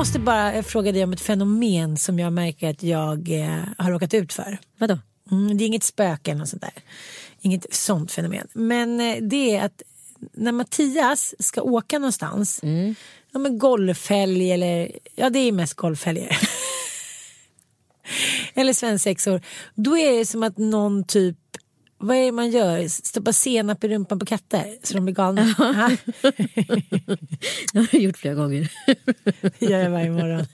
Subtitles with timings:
[0.00, 4.14] Måste bara fråga dig om ett fenomen som jag märker att jag eh, har råkat
[4.14, 4.58] ut för.
[4.78, 4.98] Vadå?
[5.30, 6.72] Mm, det är inget spöke eller något sånt där.
[7.40, 8.46] Inget sånt fenomen.
[8.52, 9.82] Men eh, det är att
[10.32, 12.94] när Mattias ska åka någonstans, Mm.
[13.32, 16.38] ja, men golfhelg eller, ja det är mest golfhelger.
[18.54, 19.40] eller svensexor.
[19.74, 21.36] Då är det som att någon typ,
[22.00, 22.88] vad är det man gör?
[22.88, 25.54] Stoppar senap i rumpan på katter så de blir galna.
[25.58, 25.90] Ja.
[27.72, 28.72] Det har jag gjort flera gånger.
[29.58, 30.46] Det gör jag varje morgon.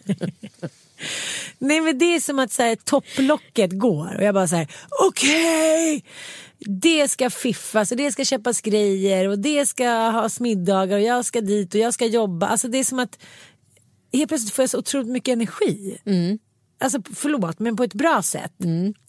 [1.58, 4.68] Nej men det är som att så här, topplocket går och jag bara så här,
[5.08, 6.04] okej.
[6.58, 11.24] Det ska fiffas och det ska köpas grejer och det ska ha middagar och jag
[11.24, 12.46] ska dit och jag ska jobba.
[12.46, 13.18] Alltså det är som att
[14.12, 15.98] helt plötsligt får jag så otroligt mycket energi.
[16.78, 18.52] Alltså förlåt men på ett bra sätt.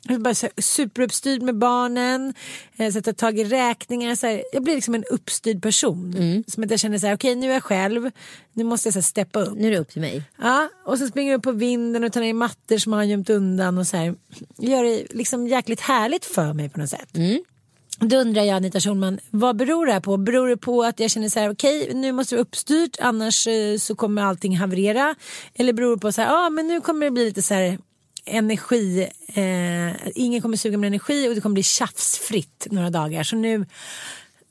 [0.03, 2.33] Jag är bara så här, superuppstyrd med barnen,
[2.77, 4.15] eh, sätta tag i räkningar.
[4.15, 6.13] Så här, jag blir liksom en uppstyrd person.
[6.47, 8.11] Som att jag känner så här, okej nu är jag själv,
[8.53, 9.57] nu måste jag så här, steppa upp.
[9.57, 10.23] Nu är det upp till mig.
[10.41, 13.29] Ja, och så springer jag upp på vinden och tar ner mattor som han gömt
[13.29, 14.15] undan och så här.
[14.57, 17.09] Gör det liksom jäkligt härligt för mig på något sätt.
[17.99, 20.17] Då undrar jag Anita Schulman, vad beror det här på?
[20.17, 23.47] Beror det på att jag känner så här, okej nu måste det vara uppstyrt annars
[23.47, 25.15] eh, så kommer allting haverera?
[25.55, 27.53] Eller beror det på så här, ja ah, men nu kommer det bli lite så
[27.53, 27.77] här
[28.25, 33.23] energi, eh, ingen kommer suga med energi och det kommer bli tjafsfritt några dagar.
[33.23, 33.65] Så nu,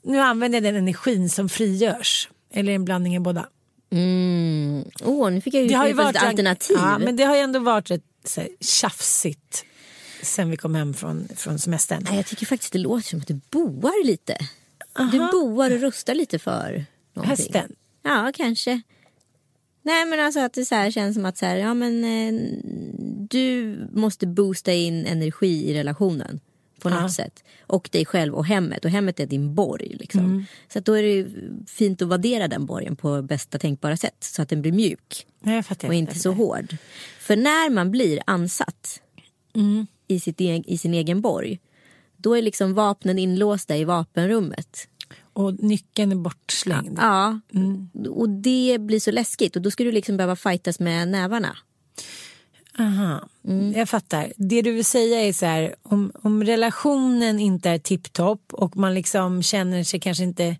[0.03, 2.29] nu använder jag den energin som frigörs.
[2.53, 3.47] Eller en blandning av båda.
[3.91, 4.83] Mm.
[5.03, 6.77] Åh, nu fick jag ju, Det har ju ett alternativ.
[6.79, 9.65] Ja, men det har ju ändå varit rätt så här, tjafsigt
[10.27, 12.03] sen vi kom hem från, från semestern.
[12.05, 14.37] Nej, jag tycker faktiskt det låter som att du boar lite.
[15.11, 17.29] Du boar och rustar lite för någonting.
[17.45, 17.75] Hästen.
[18.03, 18.81] Ja, kanske.
[19.81, 22.41] Nej, men alltså att det så här känns som att så här, ja, men, eh,
[23.29, 26.39] du måste boosta in energi i relationen
[26.81, 27.09] på något Ja.
[27.09, 27.43] sätt.
[27.61, 28.85] Och dig själv och hemmet.
[28.85, 29.95] Och hemmet är din borg.
[29.99, 30.19] Liksom.
[30.25, 30.45] Mm.
[30.73, 31.27] Så då är det
[31.67, 34.17] fint att värdera den borgen på bästa tänkbara sätt.
[34.19, 35.27] Så att den blir mjuk
[35.83, 36.77] och inte så hård.
[37.19, 39.01] För när man blir ansatt
[39.55, 39.87] Mm.
[40.07, 41.59] I, sitt e- i sin egen borg.
[42.17, 44.87] Då är liksom vapnen inlåsta i vapenrummet.
[45.33, 46.97] Och nyckeln är bortslängd.
[47.01, 47.89] Ja, Mm.
[48.09, 49.55] och det blir så läskigt.
[49.55, 51.57] Och då ska du liksom behöva fightas med nävarna.
[52.79, 53.71] Aha, Mm.
[53.73, 54.33] jag fattar.
[54.37, 58.93] Det du vill säga är så här, om, om relationen inte är tipptopp och man
[58.93, 60.55] liksom känner sig kanske inte,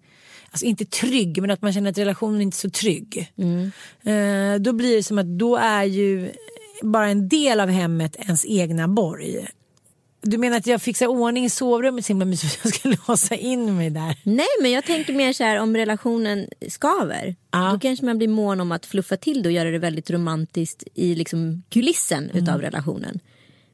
[0.51, 3.31] alltså inte trygg, men att man känner att relationen inte är så trygg.
[3.37, 3.71] Mm.
[4.03, 6.31] Eh, då blir det som att då är ju
[6.81, 9.47] bara en del av hemmet ens egna borg.
[10.21, 13.35] Du menar att jag fixar ordning i sovrummet så himla mysigt att jag ska låsa
[13.35, 14.15] in mig där?
[14.23, 17.35] Nej, men jag tänker mer så här om relationen skaver.
[17.51, 17.69] Ja.
[17.73, 20.83] Då kanske man blir mån om att fluffa till det och göra det väldigt romantiskt
[20.93, 22.43] i liksom kulissen Mm.
[22.43, 23.19] utav relationen.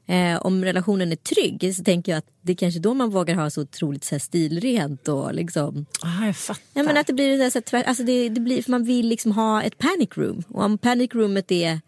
[0.06, 3.34] Eh, om relationen är trygg så tänker jag att det är kanske då man vågar
[3.34, 6.62] ha så otroligt så här stilrent och liksom Ah, jag fattar.
[6.74, 8.84] Ja, men att det blir så här, så här, alltså det, det blir, för man
[8.84, 10.42] vill liksom ha ett panic room.
[10.48, 11.80] Och om panic roomet är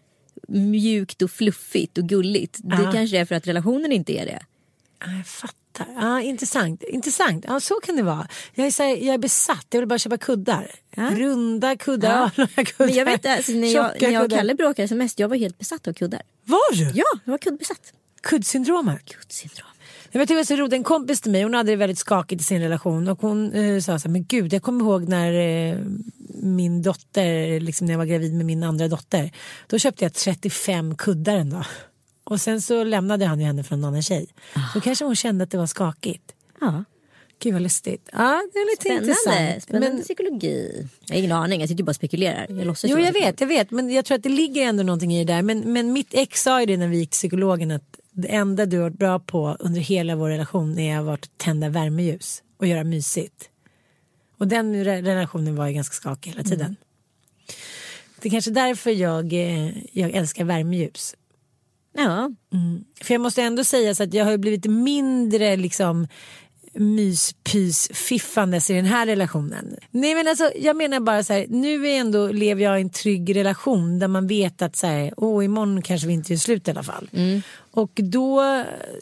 [0.49, 2.59] mjukt och fluffigt och gulligt.
[2.63, 2.93] Det Ja.
[2.93, 4.41] kanske är för att relationen inte är det.
[5.01, 5.87] Ja, jag fattar.
[5.95, 6.83] Ja, intressant.
[6.83, 7.45] intressant.
[7.49, 8.29] Ja, så kan det vara.
[8.55, 9.67] Jag är, så här, jag är besatt.
[9.71, 10.71] Jag vill bara köpa kuddar.
[10.97, 12.47] Runda kuddar, Ja.
[12.47, 12.87] kuddar.
[12.87, 14.31] Men jag vet alltså, när jag, när jag och.
[14.31, 16.23] Kalle bråkade som mest, jag var helt besatt av kuddar.
[16.45, 16.85] Var du?
[16.99, 17.93] Ja, jag var kuddbesatt.
[18.23, 19.05] Kuddsyndromet?
[19.05, 19.69] Kuddsyndrom.
[20.17, 20.73] Jag vet, det var så roligt.
[20.73, 23.09] En kompis till mig hon hade det väldigt skakigt i sin relation.
[23.09, 25.79] Och hon eh, sa så här, men gud jag kommer ihåg när eh,
[26.35, 29.31] min dotter, liksom när jag var gravid med min andra dotter.
[29.67, 31.65] Då köpte jag 35 kuddar en dag.
[32.25, 34.27] Och sen så lämnade han ju henne för en annan tjej.
[34.73, 36.33] Så kanske hon kände att det var skakigt.
[36.61, 36.85] Ja.
[37.39, 38.09] Gud vad lustigt.
[38.13, 39.63] Ja, det är lite Spännande, intressant.
[39.63, 40.89] spännande Men, psykologi.
[41.07, 42.47] Jag har ingen aning, jag sitter ju bara och spekulerar.
[42.49, 43.71] Jag låtsas jo jag vet, jag vet.
[43.71, 45.43] Men jag tror att det ligger ändå någonting i det där.
[45.43, 48.67] Men, men mitt ex sa ju det när vi gick till psykologen att det enda
[48.67, 52.85] du har varit bra på under hela vår relation är att tända värmeljus och göra
[52.85, 53.51] mysigt.
[54.39, 56.77] Och den re- relationen var ju ganska skakig hela tiden.
[58.21, 61.15] Det är kanske därför jag, eh, jag älskar värmeljus.
[61.93, 62.31] Ja,
[63.03, 66.09] För jag måste ändå säga så att jag har blivit mindre liksom
[66.79, 69.77] myspys-fiffandes i den här relationen.
[69.91, 72.91] Nej men alltså jag menar bara så här, nu är ändå, lever jag i en
[72.91, 76.69] trygg relation där man vet att så här, åh imorgon kanske vi inte gör slut
[76.69, 77.11] i alla fall.
[77.71, 78.41] Och då,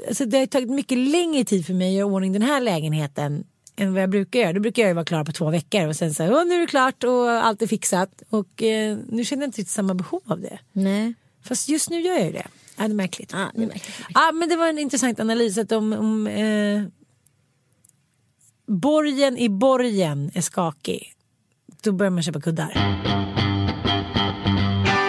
[0.08, 3.44] alltså det har tagit mycket längre tid för mig att göra ordning den här lägenheten
[3.76, 4.52] än vad jag brukar göra.
[4.52, 6.60] Då brukar jag ju vara klar på två veckor och sen så här, nu är
[6.60, 8.22] det klart och allt är fixat.
[8.30, 10.58] Och eh, nu känner jag inte riktigt samma behov av det.
[10.72, 11.14] nej.
[11.44, 12.46] Fast just nu gör jag ju det.
[12.76, 13.30] Ja, det är märkligt.
[13.32, 13.96] Ja, det är märkligt.
[14.14, 16.82] Ja, men det var en intressant analys att om, om eh,
[18.66, 21.14] borgen i borgen är skakig
[21.84, 22.70] då börjar man köpa kuddar.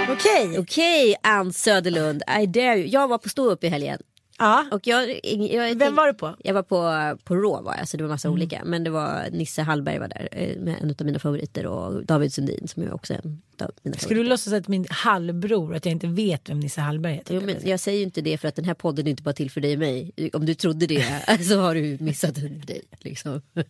[0.09, 0.59] Okej.
[0.59, 2.87] Okej, Ann Söderlund, I dare you.
[2.87, 3.99] Jag var på stå upp i helgen.
[4.37, 4.65] Ja.
[4.71, 6.35] Och jag, jag, Vem var du på?
[6.43, 8.61] Jag var på, på Rå var jag, så det var massa olika.
[8.65, 12.33] Men det var Nisse Hallberg var där eh, med en av mina favoriter och David
[12.33, 15.91] Sundin som är också en av mina Ska du låtsas att min halvbror att jag
[15.91, 17.35] inte vet vem Nisse Hallberg heter?
[17.35, 19.33] Jo, men jag säger ju inte det för att den här podden är inte bara
[19.33, 20.11] till för dig och mig.
[20.33, 21.05] Om du trodde det
[21.49, 22.81] så har du missat en dig.
[22.99, 23.41] Liksom.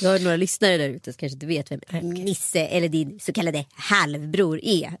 [0.00, 3.32] Du har några lyssnare där ute som kanske inte vet vem Nisse eller din så
[3.32, 4.96] kallade halvbror är.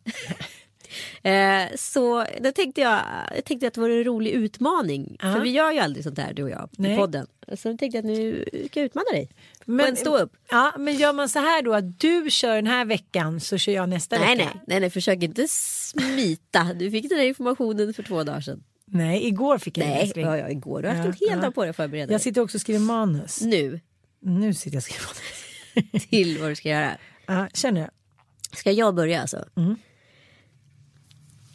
[1.22, 3.00] Eh, så då tänkte jag,
[3.34, 5.16] jag tänkte att det var en rolig utmaning.
[5.22, 5.32] Ja.
[5.34, 6.92] För vi gör ju aldrig sånt här du och jag Nej.
[6.92, 7.26] i podden.
[7.56, 9.30] Så jag tänkte att nu ska jag utmana dig.
[9.64, 10.32] Men- Men, en stå upp.
[10.50, 13.72] Ja, men gör man så här då att du kör den här veckan så kör
[13.72, 14.50] jag nästa Nej, vecka?
[14.54, 16.64] nej, nej, nej, försök inte smita.
[16.74, 18.62] Du fick den här informationen för två dagar sedan.
[18.92, 20.26] Nej, igår fick jag den, Nej, älskling.
[20.26, 20.82] ja, ja, igår.
[20.82, 21.44] Du har haft Ja, en hel ja.
[21.44, 22.14] dag på dig att förbereda dig.
[22.14, 23.40] Jag sitter också och skriver manus.
[23.40, 23.80] Nu
[24.20, 26.08] Nu sitter jag och skriver manus.
[26.10, 26.90] till vad du ska göra.
[27.26, 27.90] Ja, känner jag.
[28.58, 29.44] Ska jag börja alltså?
[29.56, 29.76] Mm.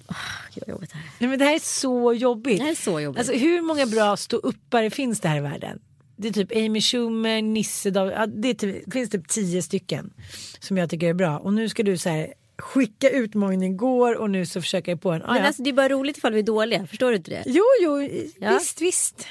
[0.10, 0.16] Åh,
[0.54, 1.12] gud vad jobbigt det här är.
[1.20, 2.58] Nej, men det här är så jobbigt.
[2.58, 3.20] Det här är så jobbigt.
[3.20, 5.80] Alltså, hur många bra ståuppare finns det här i världen?
[6.18, 10.14] Det är typ Amy Schumer, Nisse, ja, det, typ, det finns typ tio stycken
[10.60, 11.38] som jag tycker är bra.
[11.40, 15.12] Och nu ska du så här, skicka utmaningen igår och nu så försöker jag på
[15.12, 15.22] en.
[15.24, 15.48] Ah, Men ja.
[15.48, 17.44] alltså, det är bara roligt ifall vi är dåliga, förstår du inte det?
[17.46, 18.02] Jo, jo,
[18.40, 18.54] Ja.
[18.54, 19.28] visst, visst.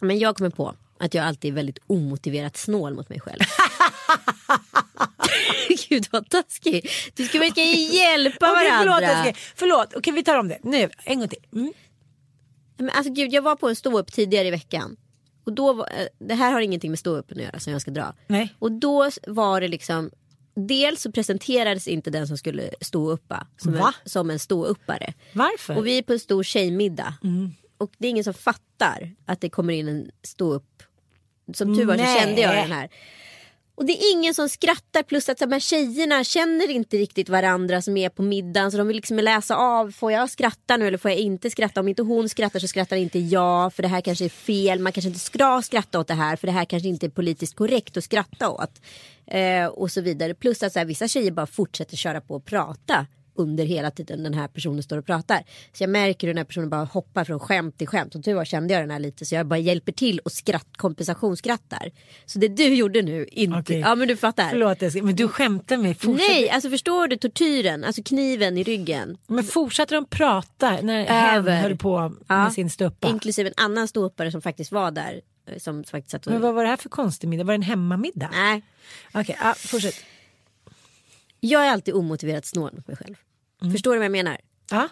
[0.00, 3.40] Men jag kommer på att jag alltid är väldigt omotiverat snål mot mig själv.
[5.94, 6.90] Gud vad taskig.
[7.14, 9.06] Du ska, vi ska hjälpa förlåt, varandra.
[9.06, 9.34] älskling.
[9.56, 9.94] förlåt.
[9.96, 10.58] Okej, vi tar om det.
[10.62, 11.46] Nu, en gång till.
[11.52, 11.72] Mm.
[12.76, 14.96] Men alltså gud, jag var på en stå upp tidigare i veckan.
[15.44, 17.82] Och då var, eh, det här har ingenting med stå upp att göra som jag
[17.82, 18.14] ska dra.
[18.26, 18.54] Nej.
[18.58, 20.10] Och då var det liksom
[20.56, 23.94] Dels så presenterades inte den som skulle stå uppa som, en, Va?
[24.04, 25.14] som en ståuppare.
[25.32, 25.76] Varför?
[25.76, 27.14] Och vi är på en stor tjejmiddag.
[27.24, 27.50] Mm.
[27.78, 30.82] Och det är ingen som fattar att det kommer in en ståupp.
[31.54, 32.90] Som tur var så kände jag den här.
[33.76, 37.82] Och det är ingen som skrattar plus att så här tjejerna känner inte riktigt varandra
[37.82, 38.70] som är på middagen.
[38.70, 41.80] Så de vill liksom läsa av, får jag skratta nu eller får jag inte skratta?
[41.80, 43.74] Om inte hon skrattar så skrattar inte jag.
[43.74, 46.36] För det här kanske är fel, man kanske inte ska skratta åt det här.
[46.36, 48.80] För det här kanske inte är politiskt korrekt att skratta åt.
[49.26, 50.34] Eh, och så vidare.
[50.34, 54.22] Plus att så här, vissa tjejer bara fortsätter köra på och prata under hela tiden
[54.22, 55.42] den här personen står och pratar.
[55.72, 58.14] Så jag märker hur den här personen bara hoppar från skämt till skämt.
[58.14, 60.66] Och tur var kände jag den här lite så jag bara hjälper till och skratt,
[60.76, 61.90] kompensationsskrattar.
[62.26, 63.58] Så det du gjorde nu, inte...
[63.58, 63.78] Okej.
[63.80, 64.48] Ja men du fattar.
[64.50, 66.28] Förlåt, men du skämtar med fortsätt.
[66.28, 67.84] Nej, alltså förstår du tortyren?
[67.84, 69.16] Alltså kniven i ryggen.
[69.26, 71.60] Men fortsatte de prata när Över.
[71.62, 72.42] höll på Ja.
[72.44, 73.08] med sin stuppa?
[73.08, 75.20] Inklusive en annan ståuppare som faktiskt var där.
[75.50, 76.32] eh, Som faktiskt satt och...
[76.32, 77.44] Men vad var det här för konstig middag?
[77.44, 78.28] Var det en hemmamiddag?
[78.32, 78.62] Nej,
[79.14, 79.94] Okej, ja, fortsätt.
[81.48, 83.14] Jag är alltid omotiverat snål mot mig själv.
[83.62, 83.72] Mm.
[83.72, 84.40] Förstår du vad jag menar?
[84.70, 84.88] Ja.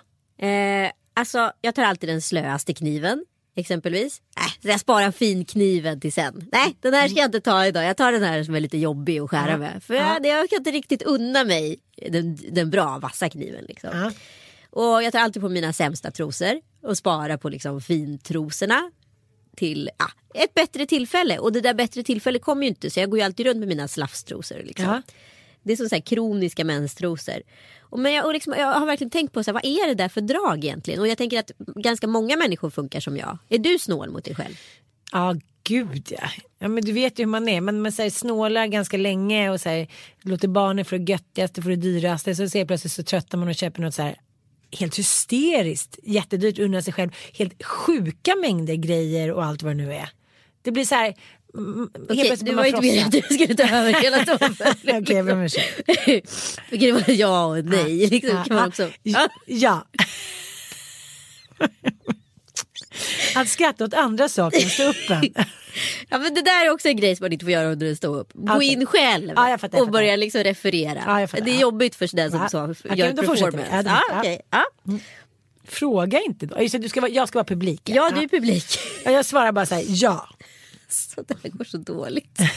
[0.46, 3.24] Eh, alltså, jag tar alltid den slöaste kniven.
[3.54, 4.22] Exempelvis.
[4.36, 6.48] Äh, jag sparar finkniven till sen.
[6.52, 7.84] Nej, den här ska jag inte ta idag.
[7.84, 9.82] Jag tar den här som är lite jobbig att skära med.
[9.82, 11.78] För jag, jag kan inte riktigt unna mig
[12.10, 13.64] den, den bra vassa kniven.
[13.68, 13.90] Liksom.
[13.92, 14.12] Ja.
[14.70, 18.90] Och jag tar alltid på mina sämsta trosor och sparar på liksom fintrosorna
[19.56, 21.38] till ja, ett bättre tillfälle.
[21.38, 23.68] Och det där bättre tillfället kommer ju inte så jag går ju alltid runt med
[23.68, 24.62] mina slafstrosor.
[24.64, 25.02] Liksom.
[25.62, 27.42] Det är som så här kroniska menstrosor.
[27.80, 29.94] Och men jag, och liksom, jag har verkligen tänkt på så här, vad är det
[29.94, 31.00] där för drag egentligen?
[31.00, 33.38] Och jag tänker att ganska många människor funkar som jag.
[33.48, 34.54] Är du snål mot dig själv?
[35.12, 36.28] Ja, gud ja.
[36.58, 36.68] ja.
[36.68, 37.60] Men du vet ju hur man är.
[37.60, 39.86] Man, man så här, snålar ganska länge och så här,
[40.20, 42.34] låter barnen få det göttigaste, få det dyraste.
[42.34, 44.16] Så ser plötsligt så tröttar man och köper något så här
[44.78, 49.94] helt hysteriskt jättedyrt, unnar sig själv helt sjuka mängder grejer och allt vad det nu
[49.94, 50.10] är.
[50.62, 51.14] Det blir så här
[51.54, 54.54] mm, Okej, du var ju inte meningen att du skulle ta över hela toppen.
[54.82, 55.80] Okej, jag ber om ursäkt.
[56.70, 58.06] Det var ja och nej.
[58.06, 58.88] Liksom, kan man också.
[59.02, 59.28] Ja.
[59.46, 59.86] ja.
[63.34, 65.44] Att skratta åt andra saker än stå upp en.
[66.08, 67.96] Ja, men det där är också en grej som man inte får göra under en
[67.96, 68.30] stå-upp.
[68.34, 68.68] Gå Okej.
[68.72, 71.26] in själv Ja, jag fattar, och börja liksom referera.
[71.32, 72.48] Ja, det är jobbigt för den som Ja.
[72.48, 72.56] så,
[72.94, 73.16] gör vi.
[73.16, 73.68] performance.
[73.72, 74.40] Ja, det- okej.
[74.50, 74.64] ja.
[75.68, 76.62] Fråga inte då.
[76.62, 77.80] Just du ska vara, jag ska vara publik.
[77.84, 78.64] ja, du är publik.
[79.04, 80.28] Ja, Jag svarar bara så här, ja.
[80.92, 82.38] Så det här går så dåligt.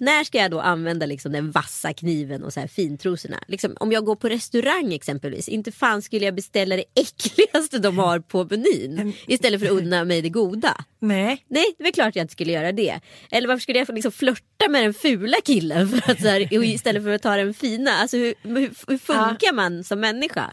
[0.00, 3.38] När ska jag då använda liksom den vassa kniven och så här fintrosorna?
[3.48, 7.98] Liksom, om jag går på restaurang exempelvis, inte fan skulle jag beställa det äckligaste de
[7.98, 10.84] har på menyn istället för att unna mig det goda.
[10.98, 11.44] Nej.
[11.48, 13.00] Nej, det är klart jag inte skulle göra det.
[13.30, 17.02] Eller varför skulle jag liksom flörta med den fula killen för att, så här, istället
[17.02, 17.90] för att ta den fina?
[17.90, 20.52] Alltså hur, hur, hur funkar man som människa?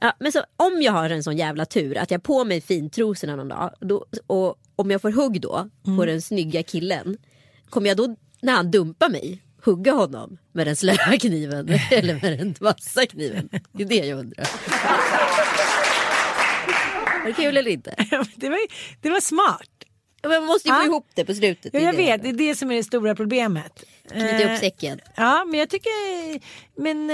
[0.00, 2.60] Ja, men så, om jag har en sån jävla tur att jag har på mig
[2.60, 7.16] fintrosorna någon dag då, och om jag får hugg då på den snygga killen
[7.70, 12.38] kommer jag då när han dumpar mig hugga honom med den slöa kniven eller med
[12.38, 13.48] den vassa kniven?
[13.72, 14.46] Det är det jag undrar.
[17.20, 17.94] Var det kul eller inte?
[18.36, 18.58] Det var,
[19.00, 19.68] det var smart.
[20.22, 20.84] Men Man måste ju få Ja.
[20.86, 21.74] ihop det på slutet.
[21.74, 21.96] Ja, jag det.
[21.96, 23.84] vet, det är det som är det stora problemet.
[24.10, 25.00] Knyta Eh, upp säcken.
[25.16, 25.90] Ja, men jag tycker...
[26.82, 27.10] Men...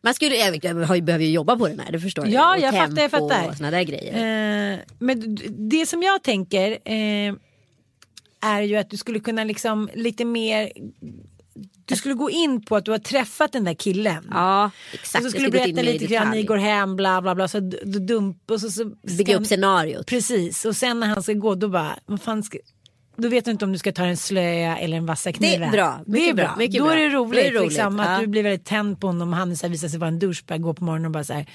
[0.00, 2.30] Man skulle, jag, jag behöver ju jobba på den här, det förstår du.
[2.30, 3.48] Ja, Och jag fattar, jag tempo fattar.
[3.48, 4.72] Och såna där grejer.
[4.72, 7.34] Eh, men det som jag tänker eh,
[8.40, 10.72] är ju att du skulle kunna liksom lite mer
[11.84, 14.28] du skulle gå in på att du har träffat den där killen.
[14.30, 15.14] ja, exakt.
[15.14, 17.48] och så Jag skulle du berätta lite grann, ni går hem, bla bla bla.
[17.48, 18.84] Så du dump och så, så
[19.18, 20.06] Bygga upp scenariot.
[20.06, 22.58] Precis, och sen när han ska gå då bara, vad fan ska,
[23.22, 25.70] då vet du inte om du ska ta den slöa eller den vassa kniven.
[25.72, 26.44] bra, det är bra.
[26.44, 28.20] bra, då är det är roligt, det roligt, liksom, att ja.
[28.20, 30.62] du blir väldigt tänd på honom och han så här, visar sig vara en douchebag,
[30.62, 31.46] går på morgonen och bara så här,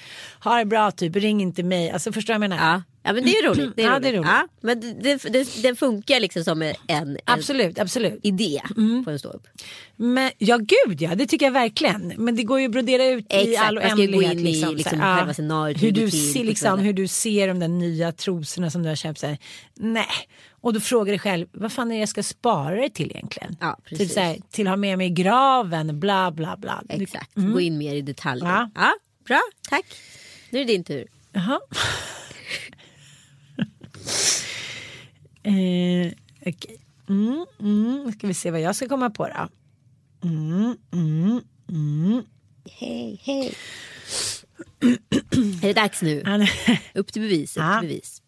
[0.44, 1.90] ha det bra typ, ring inte mig.
[1.90, 2.72] Alltså förstår du vad jag menar?
[2.72, 2.82] Ja.
[3.02, 3.72] ja, men det är roligt.
[3.76, 4.02] Det är Ja, roligt.
[4.02, 4.28] det är roligt.
[4.30, 8.20] Ja, men det, det, det, funkar liksom som en, en Absolut, absolut.
[8.22, 9.04] idé Mm.
[9.04, 9.46] på en ståupp.
[9.96, 12.12] Men, ja gud ja, det tycker jag verkligen.
[12.16, 14.32] Men det går ju att brodera ut i Exakt, all ju gå oändlighet.
[14.32, 15.64] in i liksom, liksom här, ja.
[15.66, 18.82] hur, hur det du ser, på liksom, hur du ser de där nya trosorna som
[18.82, 19.18] du har köpt.
[19.18, 19.38] Så här,
[19.74, 20.06] nej,
[20.64, 23.56] och då frågar du själv, vad fan är det jag ska spara det till egentligen?
[23.60, 24.14] Ja, till, precis.
[24.14, 26.82] så här, till ha med mig i graven, bla bla bla.
[26.88, 28.46] Exakt, gå in mer i detaljer.
[28.46, 28.70] Ja.
[28.74, 28.94] Ja.
[29.26, 29.84] bra, tack.
[30.50, 31.06] Nu är det din tur.
[31.32, 31.60] Jaha.
[35.42, 36.12] eh,
[36.46, 36.80] okej.
[37.08, 39.48] Mm, mm, ska vi se vad jag ska komma på då.
[40.28, 42.22] Mm, mm, mm.
[42.70, 43.54] Hej, hej.
[45.62, 46.22] är det dags nu?
[46.94, 47.56] Upp till bevis.
[47.56, 48.22] Upp till bevis.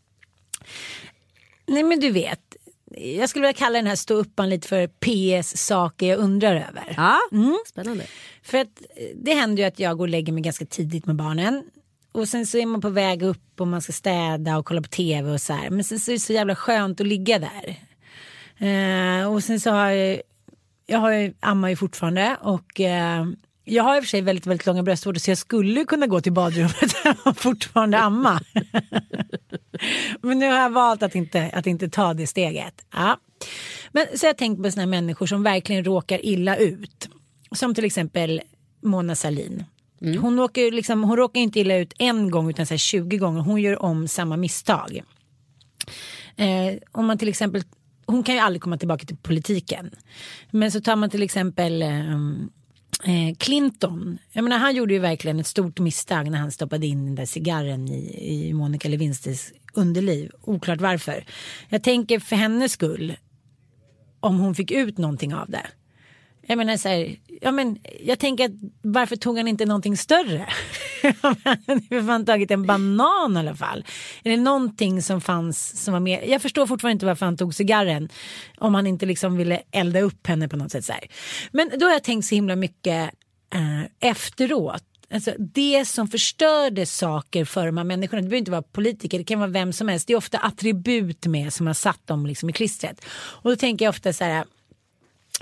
[1.67, 2.57] Nej men du vet,
[2.97, 6.95] jag skulle vilja kalla den här ståuppan lite för PS saker jag undrar över.
[6.97, 7.19] Ja,
[7.67, 8.05] spännande.
[8.43, 11.17] För att eh, det händer ju att jag går och lägger mig ganska tidigt med
[11.17, 11.63] barnen.
[12.13, 14.89] Och sen så är man på väg upp och man ska städa och kolla på
[14.89, 15.71] tv och så här.
[15.71, 17.77] Men sen så är det så jävla skönt att ligga där.
[18.59, 20.21] Eh, och sen så har jag,
[20.87, 23.27] jag har ju, ammar ju fortfarande och eh,
[23.69, 26.21] jag har i och för sig väldigt, väldigt långa bröstvårtor så jag skulle kunna gå
[26.21, 26.95] till badrummet
[27.25, 28.41] och fortfarande amma.
[30.23, 32.87] Men nu har jag valt att inte, att inte ta det steget.
[32.93, 33.19] Ja.
[33.93, 37.09] Men så har jag tänkt på sådana här människor som verkligen råkar illa ut.
[37.53, 38.43] Som till exempel
[38.83, 39.65] Mona Sahlin.
[40.01, 43.41] Hon, råkar, liksom, hon råkar inte illa ut en gång utan så här 20 gånger.
[43.41, 45.03] Hon gör om samma misstag.
[46.37, 47.63] Eh, om man till exempel,
[48.07, 49.91] hon kan ju aldrig komma tillbaka till politiken.
[50.51, 51.89] Men så tar man till exempel eh,
[53.05, 54.19] Eh, Clinton.
[54.33, 57.27] Jag menar, han gjorde ju verkligen ett stort misstag när han stoppade in den där
[57.27, 60.31] cigarren i, i Monica Lewinsky's underliv.
[60.43, 61.25] Oklart varför.
[61.69, 63.17] Jag tänker för hennes skull
[64.21, 65.67] om hon fick ut någonting av det.
[66.49, 68.51] Jag menar så här, ja men jag tänker att
[68.83, 70.47] varför tog han inte någonting större?
[71.23, 71.37] Han
[71.91, 73.85] har fan tagit en banan i alla fall.
[74.25, 77.55] Är det någonting som fanns som var mer, jag förstår fortfarande inte varför han tog
[77.55, 78.09] cigarren.
[78.59, 81.05] Om han inte liksom ville elda upp henne på något sätt så här.
[81.53, 83.11] Men då har jag tänkt så himla mycket
[83.55, 84.83] eh, efteråt.
[85.11, 89.25] Alltså det som förstörde saker för de här människorna, det behöver inte vara politiker, det
[89.25, 90.07] kan vara vem som helst.
[90.07, 93.05] Det är ofta attribut med som har satt dem liksom i klistret.
[93.15, 94.45] Och då tänker jag ofta så här,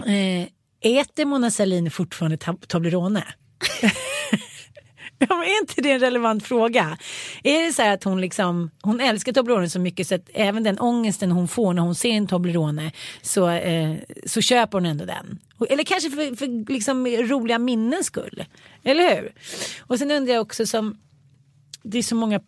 [0.07, 0.49] eh,
[0.85, 3.25] äter Mona Sahlin fortfarande tab- Toblerone?
[5.29, 6.99] Ja, är inte det en relevant fråga?
[7.43, 10.63] Är det så här att hon liksom, hon älskar Toblerone så mycket så att även
[10.63, 13.95] den ångesten hon får när hon ser en Toblerone så, eh,
[14.27, 15.39] så köper hon ändå den.
[15.69, 18.45] Eller kanske för, för liksom roliga minnens skull.
[18.85, 19.33] Eller hur?
[19.81, 20.97] Och sen undrar jag också som
[21.85, 22.41] det är så många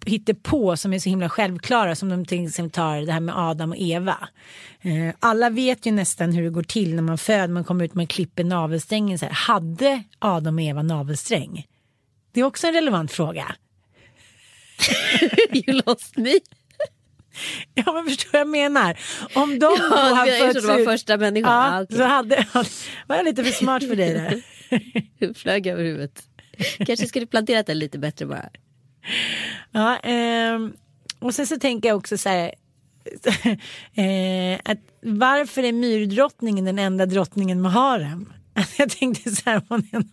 [0.43, 3.71] på som är så himla självklara som de till exempel tar det här med Adam
[3.71, 4.28] och Eva.
[4.81, 7.95] Eh, alla vet ju nästan hur det går till när man föder, man kommer ut
[7.95, 9.19] med klipper navelsträngen.
[9.19, 9.33] Så här.
[9.33, 11.66] Hade Adam och Eva navelsträng?
[12.33, 13.55] Det är också en relevant fråga.
[15.52, 16.33] you lost me.
[17.75, 18.99] Ja men förstår vad jag menar.
[19.35, 21.52] Om de ja, hade jag fötts var ut, första människan.
[21.52, 21.97] ja, Ah, okay.
[21.97, 22.47] så hade,
[23.07, 25.35] var jag lite för smart för dig där.
[25.35, 26.23] Flög över huvudet.
[26.87, 28.49] Kanske skulle planterat den lite bättre bara.
[29.73, 30.73] Ja, ehm,
[31.19, 32.55] och sen så tänker jag också så här.
[33.95, 38.33] eh, att varför är myrdrottningen den enda drottningen med harem?
[38.79, 39.63] Jag tänkte så här.
[39.69, 40.05] Hon är,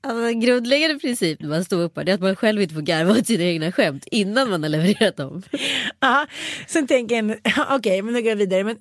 [0.00, 3.26] Alltså, grundläggande princip när man står upp är att man själv inte får garva åt
[3.26, 5.42] sina egna skämt innan man har levererat dem.
[6.00, 6.26] ja,
[6.66, 8.64] sen tänker jag, okej okay, men då går jag vidare.
[8.64, 8.76] Men,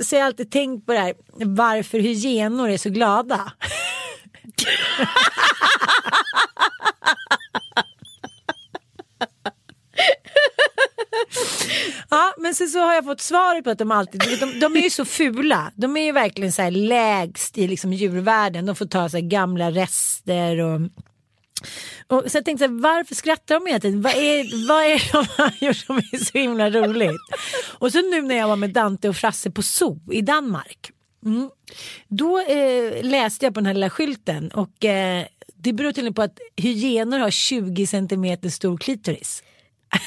[0.00, 3.52] så jag har alltid tänkt på det här varför hyenor är så glada.
[12.10, 14.80] Ja, men sen så har jag fått svaret på att de alltid, de, de är
[14.80, 15.72] ju så fula.
[15.76, 18.66] De är ju verkligen så här lägst i liksom djurvärlden.
[18.66, 20.80] De får ta så här gamla rester och
[22.08, 24.02] och så jag tänkte så här, varför skrattar de hela tiden?
[24.02, 27.20] Vad är, vad är det de har gjort som är så himla roligt?
[27.78, 30.90] Och så nu när jag var med Dante och Frasse på Zoo i Danmark.
[31.26, 31.50] Mm,
[32.08, 36.22] då eh, läste jag på den här lilla skylten och eh, det beror tydligen på
[36.22, 39.42] att hyenor har 20 centimeter stor klitoris.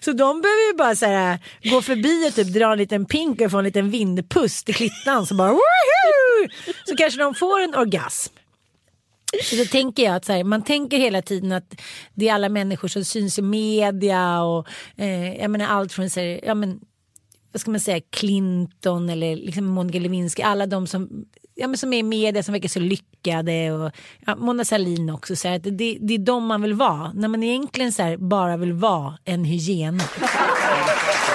[0.00, 3.40] Så de behöver ju bara så här, gå förbi och typ dra en liten pink
[3.40, 6.48] och få en liten vindpust i klittan så bara woohoo!
[6.84, 8.34] Så kanske de får en orgasm.
[9.42, 11.80] Så då tänker jag att så här, man tänker hela tiden att
[12.14, 16.20] det är alla människor som syns i media och eh, jag menar allt från så
[16.20, 16.80] här, ja men
[17.54, 21.92] vad ska man säga, Clinton eller liksom Monica Lewinsky, alla de som, ja, men som
[21.92, 23.90] är i media som verkar så lyckade och
[24.26, 25.36] ja, Mona Sahlin också.
[25.36, 28.16] Så här, att det, det är de man vill vara när man egentligen så här,
[28.16, 30.04] bara vill vara en hyena.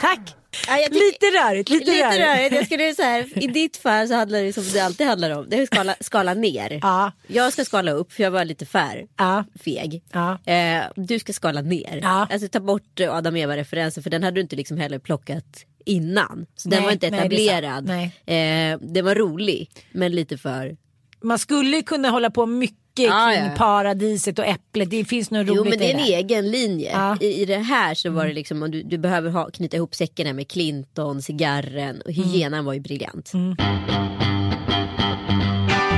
[0.00, 0.34] Tack!
[0.68, 2.20] Ja, tycker- lite rörigt, lite, Lite rörigt.
[2.20, 2.54] rörigt.
[2.54, 5.46] Jag skulle så här, I ditt fall så handlar det som det alltid handlar om.
[5.48, 6.78] Det är att skala, skala ner.
[6.82, 7.12] Ja.
[7.26, 9.44] Jag ska skala upp för jag var lite för Ja.
[9.64, 10.02] feg.
[10.12, 10.38] Ja.
[10.52, 12.00] Eh, du ska skala ner.
[12.02, 12.26] Ja.
[12.30, 16.46] Alltså ta bort eh, Adam Eva-referensen för den hade du inte liksom heller plockat innan.
[16.56, 17.90] Så den Nej, var inte nej, det etablerad.
[17.90, 20.76] Eh, den var rolig men lite för...
[21.22, 23.50] Man skulle kunna hålla på mycket Ja, kring ja.
[23.56, 24.90] paradiset och äpplet.
[24.90, 26.90] Det finns något roligt Jo men det är en egen linje.
[26.96, 27.18] Mm.
[27.20, 29.94] I, I det här så var det liksom om du, du behöver ha, knyta ihop
[29.94, 32.28] säcken här med Clinton, cigarren och Mm.
[32.28, 33.32] hyenan var ju briljant.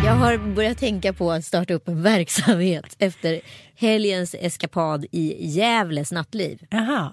[0.04, 3.40] Jag har börjat tänka på att starta upp en verksamhet efter
[3.74, 6.66] helgens eskapad i Gävles nattliv.
[6.70, 7.12] Jaha,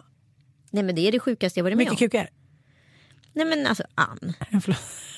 [0.72, 1.98] Nej men det är det sjukaste jag varit med mycket om.
[1.98, 2.30] kukar.
[3.34, 4.34] Nej men alltså Ann.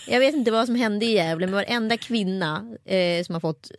[0.08, 3.71] Jag vet inte vad som hände i Gävle men varenda kvinna eh, som har fått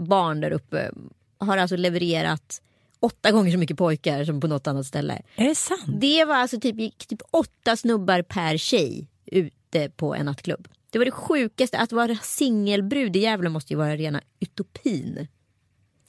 [0.00, 0.90] barn där uppe
[1.38, 2.62] har alltså levererat
[3.00, 5.22] åtta gånger så mycket pojkar som på något annat ställe.
[5.36, 6.00] Är det sant?
[6.00, 10.68] Det var alltså typ, typ åtta snubbar per tjej ute på en nattklubb.
[10.90, 11.78] Det var det sjukaste.
[11.78, 15.28] Att vara singelbrud i Gävle måste ju vara rena utopin.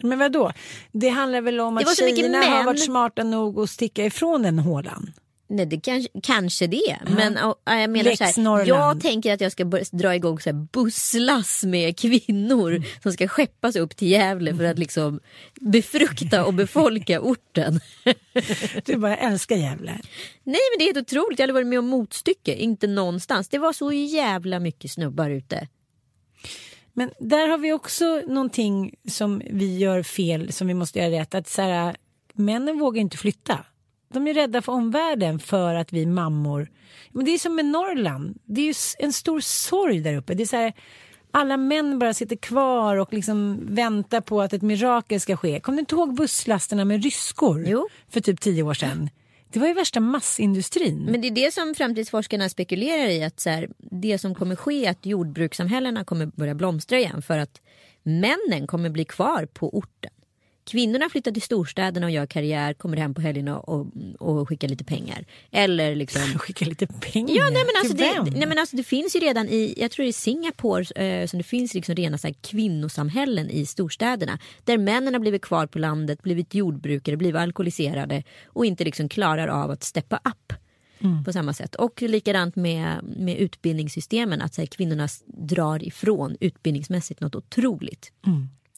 [0.03, 0.51] Men vadå?
[0.91, 5.11] Det handlar väl om att tjejerna har varit smarta nog att sticka ifrån den hålan.
[5.51, 6.97] Nej, det kanske, kanske det.
[7.07, 10.49] Men ja, jag menar Lex så här, jag tänker att jag ska dra igång så
[10.49, 15.19] här busslass med kvinnor som ska skeppas upp till Gävle för att liksom
[15.61, 17.79] befrukta och befolka orten.
[18.85, 19.91] Du bara älskar Gävle.
[20.43, 23.49] Nej men det är helt otroligt, jag har aldrig varit med om motstycke, inte någonstans.
[23.49, 25.67] Det var så jävla mycket snubbar ute.
[26.93, 31.35] Men där har vi också någonting som vi gör fel som vi måste göra rätt.
[31.35, 31.95] Att så här,
[32.33, 33.65] männen vågar inte flytta.
[34.13, 36.71] De är rädda för omvärlden för att vi mammor.
[37.11, 38.37] Men det är som med Norrland.
[38.45, 40.33] Det är en stor sorg där uppe.
[40.33, 40.73] Det är så här,
[41.31, 45.59] alla män bara sitter kvar och liksom väntar på att ett mirakel ska ske.
[45.59, 47.87] Kommer du inte ihåg busslasterna med ryskor Jo.
[48.09, 49.09] för typ tio år sedan?
[49.53, 51.05] Det var ju värsta massindustrin.
[51.11, 53.23] Men det är det som framtidsforskarna spekulerar i.
[53.23, 57.37] att så här, Det som kommer ske är att jordbrukssamhällena kommer börja blomstra igen för
[57.37, 57.61] att
[58.03, 60.11] männen kommer bli kvar på orten.
[60.63, 63.87] Kvinnorna flyttar till storstäderna och gör karriär, kommer hem på helgerna och,
[64.19, 65.25] och skickar lite pengar.
[65.51, 67.35] Eller liksom Skicka lite pengar.
[67.35, 68.39] Ja, nej men, alltså Till det, vem?
[68.39, 71.37] nej men alltså det finns ju redan i, jag tror det är Singapore, eh, som
[71.37, 74.39] det finns liksom rena så här kvinnosamhällen i storstäderna.
[74.63, 79.47] Där männen har blivit kvar på landet, blivit jordbrukare, blivit alkoholiserade och inte liksom klarar
[79.47, 80.53] av att steppa upp.
[81.25, 81.75] på samma sätt.
[81.75, 88.11] Och likadant med, med utbildningssystemen, att så här, kvinnorna drar ifrån utbildningsmässigt något otroligt.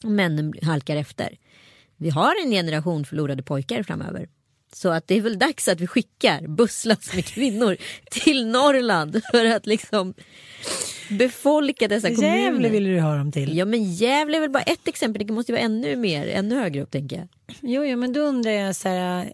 [0.04, 1.36] Och männen halkar efter.
[1.96, 4.28] Vi har en generation förlorade pojkar framöver.
[4.72, 7.76] Så att det är väl dags att vi skickar busslast med kvinnor
[8.10, 10.14] till Norrland för att liksom
[11.10, 12.38] befolka dessa kommuner.
[12.38, 13.56] Gävle ville du ha dem till.
[13.56, 16.54] Ja men Gävle är väl bara ett exempel, det måste ju vara ännu mer, ännu
[16.54, 17.28] högre upp tänker jag.
[17.60, 19.32] Jo, jo, men då undrar jag så här.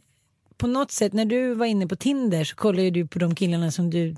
[0.57, 3.35] På något sätt när du var inne på Tinder så kollade ju du på de
[3.35, 4.16] killarna som du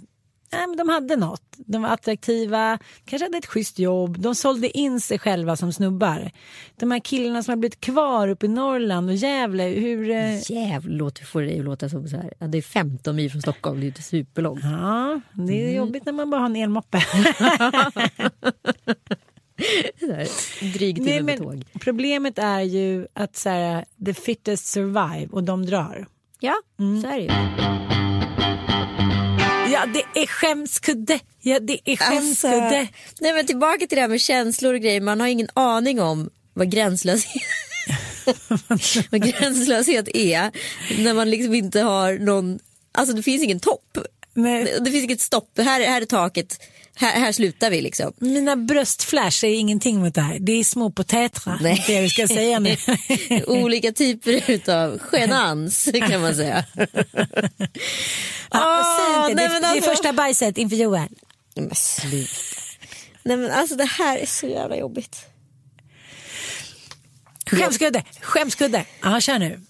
[0.52, 1.42] Nej, men de hade något.
[1.56, 4.18] De var attraktiva, kanske hade ett schysst jobb.
[4.18, 6.30] De sålde in sig själva som snubbar.
[6.76, 9.62] De här killarna som har blivit kvar uppe i Norrland och Gävle.
[9.62, 12.32] Hur, eh, Jävlar, låter får det låta som så här.
[12.38, 14.60] Ja, det är 15 mil från Stockholm, det är inte superlångt.
[14.64, 16.98] ja, det är jobbigt när man bara har en elmoppe.
[20.00, 20.28] Här,
[20.72, 21.64] Dryg timme med tåg.
[21.80, 26.06] problemet är ju att så här, the fittest survive och de drar.
[26.40, 26.54] Ja,
[27.02, 27.91] så är det ju.
[29.82, 31.20] Ja, det är skämskudde.
[31.40, 32.88] Ja, det är Alltså, skämskudde.
[33.20, 35.00] nej men tillbaka till det här med känslor och grejer.
[35.00, 37.42] Man har ingen aning om vad gränslöshet,
[39.10, 40.50] vad gränslöshet är.
[41.02, 42.58] När man liksom inte har någon,
[42.92, 43.98] alltså det finns ingen topp.
[44.34, 44.64] Nej.
[44.64, 46.60] Det, det finns inget stopp, här, här är taket,
[46.96, 48.12] här, här slutar vi liksom.
[48.18, 50.38] Mina bröstflash är ingenting mot det här.
[50.38, 51.58] Det är små potäter.
[51.60, 51.84] Nej.
[51.86, 52.76] Det det du ska säga nu.
[53.46, 56.64] Olika typer utav genans kan man säga.
[56.74, 59.34] Säg Åh, inte.
[59.34, 61.08] nej, det, men det är alltså- första bajset inför Joel.
[61.54, 62.32] Men sluta.
[63.22, 65.16] Nej men alltså det här är så jävla jobbigt.
[67.46, 68.84] Skämskudde, skämskudde.
[69.02, 69.60] Ja, kör nu.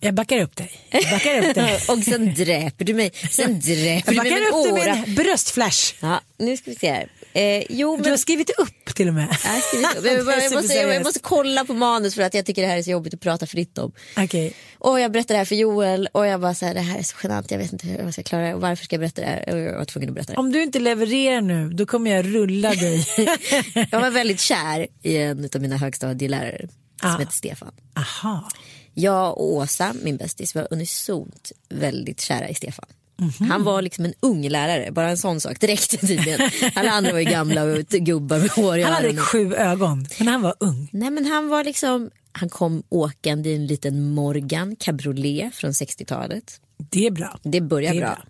[0.00, 0.70] Jag backar upp dig.
[0.90, 1.74] Jag backar upp dig.
[1.88, 3.10] Och sen dräper du mig.
[3.30, 5.94] Sen dräper Jag du mig backar upp dig med en bröstflash.
[6.00, 7.08] Ja, nu ska vi se här.
[7.32, 8.02] Eh, jo, men...
[8.04, 9.36] Du har skrivit upp till och med.
[9.44, 9.56] Jag,
[9.98, 10.04] upp.
[10.06, 12.76] jag, bara- jag, måste, jag, måste kolla på manus för att jag tycker det här
[12.78, 13.92] är så jobbigt att prata fritt om.
[14.16, 14.52] Okej.
[14.78, 17.02] Och jag berättar det här för Joel och jag bara så här, det här är
[17.02, 19.20] så genant, jag vet inte hur jag ska klara det och varför ska jag berätta
[19.20, 19.54] det här?
[19.54, 20.38] Och jag var tvungen att berätta det.
[20.38, 23.06] Om du inte levererar nu, då kommer jag rulla dig.
[23.90, 26.68] Jag var väldigt kär i en av mina högstadielärare
[27.00, 27.18] som Ah.
[27.18, 27.72] heter Stefan.
[27.96, 28.48] Aha.
[29.00, 32.84] Jag och Åsa, min bästis, var unisont väldigt kära i Stefan.
[33.48, 35.56] Han var liksom en ung lärare, bara en sån sak.
[35.60, 36.50] Det räckte tydligen.
[36.74, 40.28] Alla andra var ju gamla och gubbar med hår i Han hade sju ögon, men
[40.28, 40.88] han var ung.
[40.92, 46.60] Nej men han var liksom, han kom åkande i en liten Morgan cabriolet från 60-talet.
[46.90, 47.38] Det är bra.
[47.42, 48.08] Det börjar Det bra.
[48.08, 48.24] bra.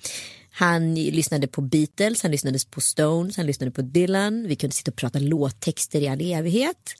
[0.50, 4.44] Han lyssnade på Beatles, han lyssnade på Stones, han lyssnade på Dylan.
[4.48, 6.94] Vi kunde sitta och prata låttexter i all evighet.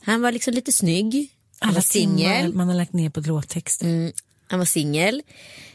[0.00, 1.30] Han var liksom lite snygg.
[1.62, 2.54] Han Alla var timmar singel.
[2.54, 3.86] man har lagt ner på låttexter.
[3.86, 4.12] Mm,
[4.48, 5.22] han var singel.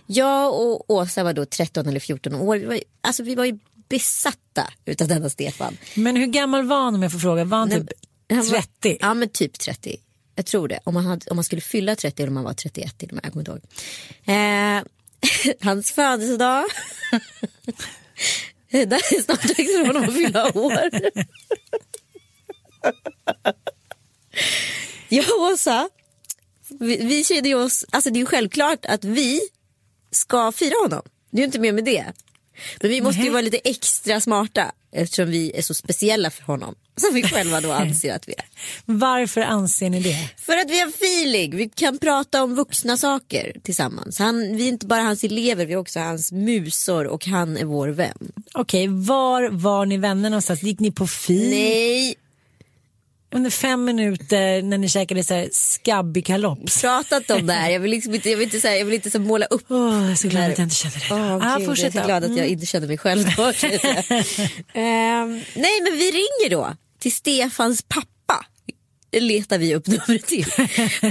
[0.08, 2.58] Jag och Åsa var då 13 eller 14 år.
[2.58, 5.78] Vi var, alltså vi var ju besatta utav denna Stefan.
[5.95, 7.43] Men hur gammal var han om jag får fråga?
[7.43, 7.89] Var han typ
[8.30, 8.98] Han var- 30?
[9.02, 9.98] Ja men typ 30.
[10.36, 10.80] Jag tror det.
[10.84, 13.15] Om man, hade, om man skulle fylla 30 eller om man var 31 till och
[13.15, 13.26] med.
[13.26, 13.62] Jag kommer inte ihåg.
[14.36, 14.84] Eh,
[15.67, 16.65] hans födelsedag.
[18.71, 20.89] Det är snart dags för honom att fylla år.
[25.10, 25.89] Jag och Åsa,
[26.80, 29.41] vi, vi kände oss, alltså det är ju självklart att vi
[30.12, 31.02] ska fira honom.
[31.32, 32.06] Det är ju inte mer med det.
[32.82, 36.76] Men vi måste ju vara lite extra smarta eftersom vi är så speciella för honom.
[36.98, 38.46] Som vi själva då anser att vi är.
[38.86, 40.30] Varför anser ni det?
[40.38, 44.20] För att vi har feeling, vi kan prata om vuxna saker tillsammans.
[44.20, 47.65] Han, vi är inte bara hans elever, vi är också hans musor och han är
[47.65, 48.32] vår vän.
[48.54, 50.63] Okej, var var ni vänner någonstans?
[50.63, 51.50] Gick ni på fil?
[51.50, 52.15] Nej,
[53.34, 56.82] Under fem minuter när ni käkade så här skabbig kalops?
[56.82, 57.70] prata inte om det här.
[57.70, 60.02] Jag vill, liksom inte, jag vill inte, säga, jag vill inte så måla upp Åh,
[60.04, 61.06] jag är så glad att jag inte kände det.
[61.12, 62.52] Åh, ah, jag är så glad att jag Mm.
[62.54, 63.44] inte känner mig själv då.
[64.80, 68.46] Ehm, nej men vi ringer då till Stefans pappa.
[69.20, 70.46] letar vi upp numret till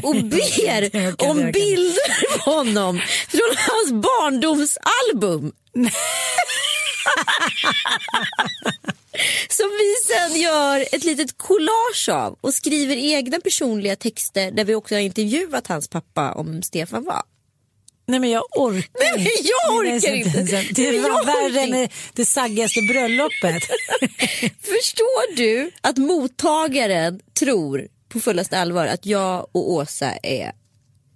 [0.03, 5.53] och ber om bilder på honom från hans barndomsalbum.
[9.49, 14.75] Som vi sen gör ett litet collage av och skriver egna personliga texter där vi
[14.75, 17.23] också har intervjuat hans pappa om Stefan var.
[18.07, 20.47] Nej men jag orkar Nej, men jag orkar Det inte.
[20.47, 23.63] så- Det var värre än det saggigaste bröllopet.
[24.63, 30.53] Förstår du att mottagaren tror på fullaste allvar att jag och Åsa är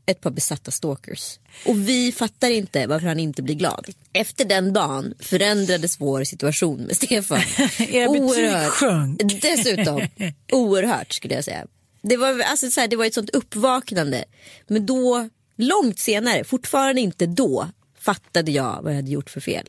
[0.08, 1.38] ett par besatta stalkers.
[1.66, 3.88] Och vi fattar inte varför han inte blir glad.
[4.12, 7.40] Efter den dagen förändrades vår situation med Stefan.
[7.78, 9.42] Era betyg sjönk.
[9.42, 10.08] Dessutom
[10.52, 11.66] oerhört skulle jag säga.
[12.02, 14.24] Det var, alltså, så här, det var ett sånt uppvaknande.
[14.66, 17.68] Men då, långt senare, fortfarande inte då,
[17.98, 19.68] fattade jag vad jag hade gjort för fel.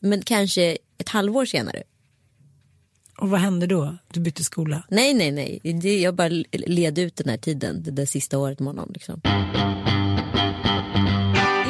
[0.00, 1.82] Men kanske ett halvår senare.
[3.20, 3.96] Och vad hände då?
[4.12, 4.82] Du bytte skola?
[4.88, 6.02] Nej, nej, nej.
[6.02, 8.90] Jag bara led ut den här tiden, det där sista året med honom.
[8.94, 9.20] Liksom.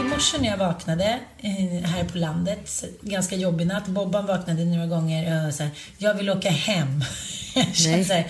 [0.00, 3.86] I morse när jag vaknade eh, här på landet, ganska jobbig natt.
[3.86, 7.04] Bobban vaknade några gånger och så här, jag vill åka hem.
[7.54, 8.04] Jag Nej.
[8.04, 8.26] så här,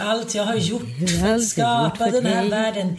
[0.00, 2.96] allt jag har gjort för att skapa den här världen.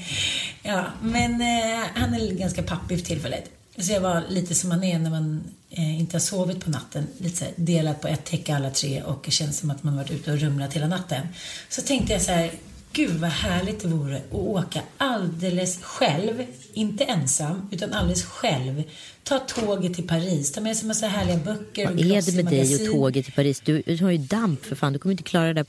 [0.64, 3.53] Ja, men eh, han är ganska pappig för tillfället.
[3.78, 7.08] Så jag var lite som man är när man eh, inte har sovit på natten.
[7.18, 9.98] Lite så här, delat på ett täcke alla tre och det känns som att man
[9.98, 11.28] varit ute och rumlat hela natten.
[11.70, 12.52] Så tänkte jag så här,
[12.94, 16.46] gud vad härligt det vore att åka alldeles själv.
[16.74, 18.84] Inte ensam, utan alldeles själv.
[19.24, 22.54] Ta tåget till Paris, ta med sig massa härliga böcker och Vad är det med
[22.54, 23.62] dig och tåget till Paris?
[23.66, 24.94] Du, du har ju damp för fan.
[24.94, 25.66] Du kommer inte klara det där.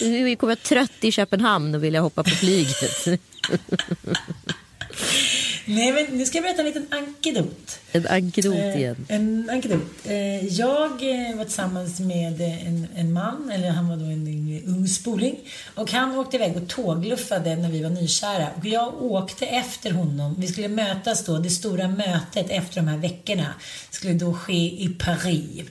[0.00, 3.20] Du kommer vara trött i Köpenhamn och vilja hoppa på flyget.
[5.66, 7.78] Nej, men nu ska jag berätta en liten ankedot.
[7.92, 9.06] En ankedot Eh, igen.
[9.08, 9.82] En ankedot.
[10.06, 14.88] Eh, Jag eh, var tillsammans med en, en man, eller han var då en, ung
[14.88, 15.38] spoling.
[15.74, 18.48] Och han åkte iväg och tågluffade när vi var nykära.
[18.58, 20.34] Och jag åkte efter honom.
[20.38, 23.46] Vi skulle mötas då, det stora mötet efter de här veckorna
[23.90, 25.62] skulle då ske i Paris.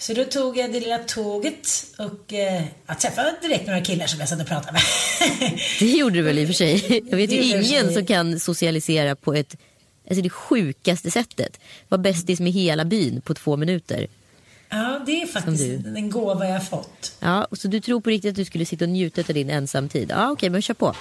[0.00, 4.20] Så då tog jag det lilla tåget och eh, jag träffade direkt några killar som
[4.20, 4.82] jag satt och pratade med.
[5.78, 7.02] Det gjorde du väl i och för sig.
[7.10, 9.56] Jag vet ju ingen som kan socialisera på ett
[10.08, 11.60] alltså det sjukaste sättet.
[11.88, 14.06] Var bästis med hela byn på två minuter.
[14.68, 17.12] ja, det är faktiskt en gåva jag fått.
[17.20, 20.10] Ja, så du tror på riktigt att du skulle sitta och njuta av din ensamtid?
[20.10, 20.94] Ja, okej, men kör på.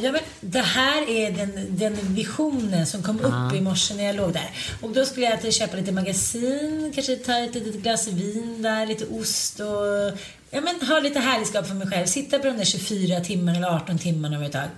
[0.00, 4.16] Ja, men det här är den, den visionen som kom upp i morse när jag
[4.16, 4.50] låg där.
[4.82, 8.86] Och då skulle jag till köpa lite magasin, kanske ta ett litet glas vin där,
[8.86, 10.18] lite ost och
[10.50, 12.06] ja, men, ha lite härligskap för mig själv.
[12.06, 14.68] Sitta på de där 24 timmarna eller 18 timmarna om ett tag.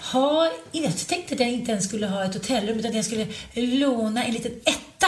[0.00, 3.26] Ha, jag tänkte att jag inte ens skulle ha ett hotellrum utan att jag skulle
[3.54, 5.06] låna en liten etta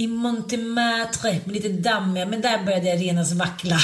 [0.00, 3.78] i Montmartre lite dammiga, men där började jag renas vackla.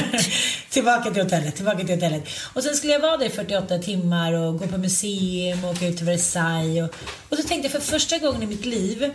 [0.70, 2.28] tillbaka till hotellet, tillbaka till hotellet.
[2.52, 5.86] Och sen skulle jag vara där i 48 timmar och gå på museum och åka
[5.86, 6.82] ut till Versailles.
[6.82, 6.96] Och,
[7.28, 9.12] och så tänkte jag för första gången i mitt liv,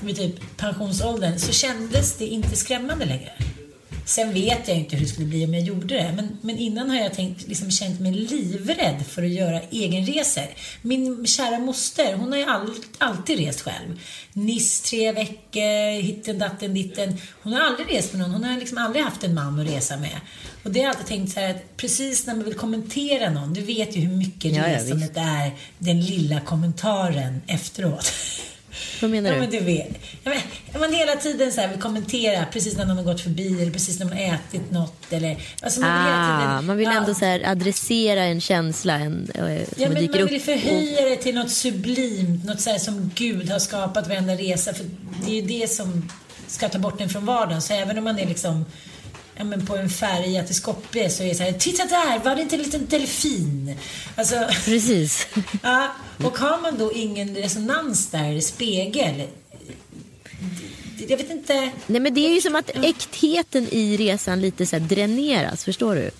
[0.00, 3.32] vid typ pensionsåldern, så kändes det inte skrämmande längre.
[4.14, 6.12] Sen vet jag inte hur det skulle bli om jag gjorde det.
[6.16, 10.46] Men, men innan har jag tänkt, liksom känt mig livrädd för att göra egenresor.
[10.82, 14.00] Min kära moster, hon har ju all, alltid rest själv.
[14.32, 17.16] Nice tre veckor, hitten datten ditten.
[17.42, 18.30] Hon har aldrig rest med någon.
[18.30, 20.20] Hon har liksom aldrig haft en man att resa med.
[20.62, 23.52] Och det har jag alltid tänkt så här att precis när man vill kommentera någon,
[23.52, 28.12] du vet ju hur mycket Ja, ja, resandet är, den lilla kommentaren efteråt.
[29.00, 29.40] Vad menar Ja, du?
[29.40, 29.88] men du vet.
[30.24, 30.38] Ja, men,
[30.72, 33.70] ja, man hela tiden så här vill kommentera precis när någon har gått förbi eller
[33.72, 35.12] precis när man har ätit något.
[35.12, 38.94] Eller, alltså man vill Ah, tiden, man vill ja, ändå så här adressera en känsla
[38.94, 40.30] en, eh, som Ja, men dyker man upp.
[40.32, 44.74] vill förhöja det till något sublimt, något så här som Gud har skapat varenda resa.
[44.74, 44.84] För
[45.26, 46.08] det är ju det som
[46.46, 47.62] ska ta bort en från vardagen.
[47.62, 48.64] Så även om man är liksom
[49.36, 52.36] ja, men på en färja till Skopje så är det så här, titta där, var
[52.36, 53.76] det inte en liten delfin?
[54.16, 55.26] Alltså, Precis.
[55.62, 55.92] ja,
[56.24, 59.22] och har man då ingen resonans där, spegel,
[61.08, 61.70] jag vet inte.
[61.86, 66.10] Nej men det är ju som att äktheten i resan lite så dräneras, förstår du?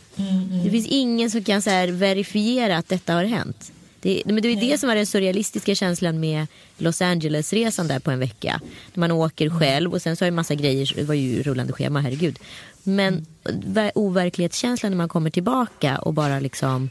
[0.65, 3.73] Det finns ingen som kan så verifiera att detta har hänt.
[4.03, 6.47] Det, men det är det som är den surrealistiska känslan med
[6.79, 8.61] Los Angeles-resan där på en vecka.
[8.95, 11.73] När man åker själv och sen så har ju massa grejer, det var ju rullande
[11.73, 12.39] schema, herregud.
[12.83, 16.91] Men ver- overklighetskänslan när man kommer tillbaka och bara liksom,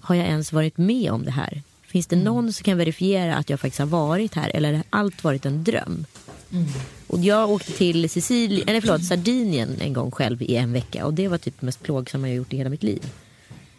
[0.00, 1.62] har jag ens varit med om det här?
[1.86, 5.24] Finns det någon som kan verifiera att jag faktiskt har varit här eller har allt
[5.24, 6.06] varit en dröm?
[7.06, 11.14] Och jag åkte till Sicilien, eller förlåt, Sardinien en gång själv i en vecka och
[11.14, 13.02] det var typ det mest plågsamma jag gjort i hela mitt liv.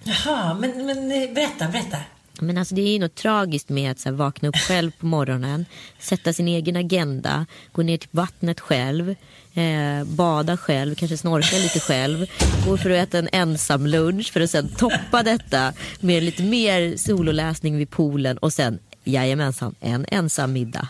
[0.03, 1.97] Jaha, men, men eh, berätta, berätta.
[2.41, 5.06] Men alltså det är ju något tragiskt med att så här, vakna upp själv på
[5.06, 5.65] morgonen,
[5.99, 9.15] sätta sin egen agenda, gå ner till vattnet själv,
[9.54, 12.25] eh, bada själv, kanske snorka lite själv,
[12.67, 16.97] gå för att äta en ensam lunch för att sen toppa detta med lite mer
[16.97, 20.87] sololäsning vid poolen och sen Jajamensan, en ensam middag.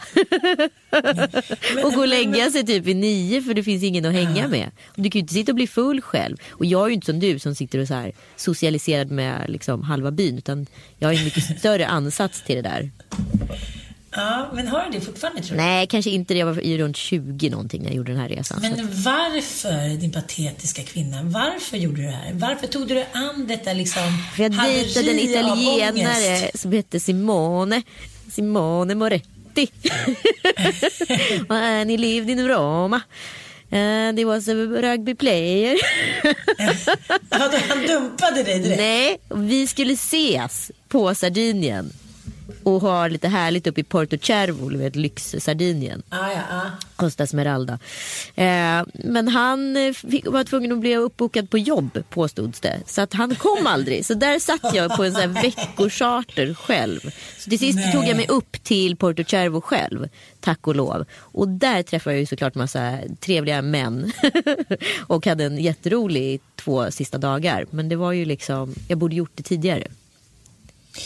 [1.84, 4.72] och gå och lägga sig typ vid nio för det finns ingen att hänga med.
[4.86, 6.38] Och du kan ju inte sitta och bli full själv.
[6.50, 9.82] Och jag är ju inte som du som sitter och så här socialiserad med liksom
[9.82, 10.38] halva byn.
[10.38, 10.66] Utan
[10.98, 12.92] jag har en mycket större ansats till det där.
[14.16, 15.64] Ja, men har du det fortfarande tror du?
[15.64, 16.40] Nej, kanske inte det.
[16.40, 18.60] Jag var runt 20 någonting när jag gjorde den här resan.
[18.62, 22.34] Men varför, din patetiska kvinna, varför gjorde du det här?
[22.34, 24.04] Varför tog du dig an detta liksom
[24.36, 27.82] För jag dejtade en italienare som hette Simone.
[28.32, 29.32] Simone Moretti.
[31.50, 33.02] And he lived in Roma.
[33.72, 35.78] And he was a rugby player.
[37.30, 38.78] Ja, han dumpade dig direkt?
[38.80, 41.94] Nej, vi skulle ses på Sardinien.
[42.64, 46.04] Och har lite härligt uppe i Porto Cervo, du vet lyx-Sardinien.
[46.10, 46.70] Ah, ja, ah.
[46.96, 47.80] Costa Smeralda.
[48.36, 52.80] Eh, men han eh, fick, var tvungen att bli uppbokad på jobb påstods det.
[52.86, 54.06] Så att han kom aldrig.
[54.06, 57.00] Så där satt jag på en sån här veckocharter själv.
[57.38, 57.94] Så till sist Nej.
[57.94, 60.10] tog jag mig upp till Porto Cervo själv.
[60.40, 61.06] Tack och lov.
[61.14, 64.12] Och där träffade jag ju såklart massa trevliga män.
[65.08, 67.66] och hade en jätterolig två sista dagar.
[67.70, 69.88] Men det var ju liksom, jag borde gjort det tidigare.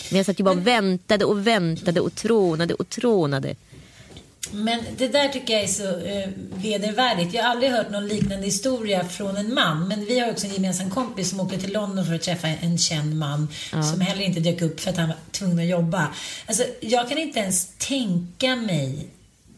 [0.09, 3.55] Men jag satt ju bara och väntade och väntade och trånade och trånade.
[4.51, 7.33] Men det där tycker jag är så eh, vedervärdigt.
[7.33, 9.87] Jag har aldrig hört någon liknande historia från en man.
[9.87, 12.77] Men vi har också en gemensam kompis som åkte till London för att träffa en
[12.77, 13.47] känd man.
[13.71, 16.07] Som heller inte dök upp för att han var tvungen att jobba.
[16.45, 19.07] Alltså, jag kan inte ens tänka mig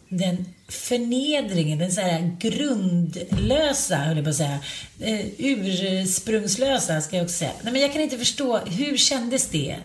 [0.10, 4.60] den förnedringen, den så här grundlösa, höll jag på att säga.
[5.00, 7.52] Eh, ursprungslösa, ska jag också säga.
[7.62, 9.76] Nej, men jag kan inte förstå, hur kändes det?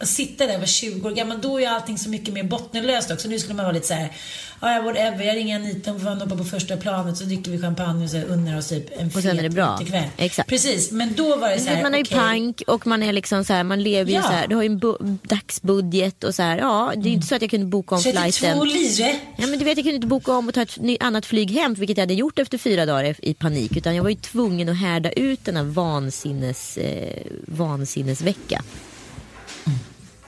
[0.00, 3.10] Att sitta där och vara 20 år gammal, då är allting så mycket mer bottenlöst
[3.10, 3.28] också.
[3.28, 4.12] Nu skulle man vara lite så här,
[4.60, 8.04] ja, whatever, jag ringer Anita, hon får hoppa på första planet, så dricker vi champagne
[8.04, 9.78] och så unnar oss typ en Och sen är det bra.
[9.80, 10.04] utekväll.
[10.16, 10.48] Exakt.
[10.48, 12.18] Precis, men då var det så här, man är ju okej.
[12.18, 14.22] pank och man är liksom så här, man lever ju Ja.
[14.22, 17.14] så här, du har ju en bu- dagsbudget och så här, ja det är ju
[17.14, 18.68] inte så att jag kunde boka om 32 flighten.
[18.68, 19.16] lire.
[19.36, 21.74] Ja, men du vet, jag kunde inte boka om och ta ett annat flyg hem,
[21.74, 23.76] vilket jag hade gjort efter fyra dagar i panik.
[23.76, 28.62] Utan jag var ju tvungen att härda ut den här vansinnes, eh, vansinnesvecka.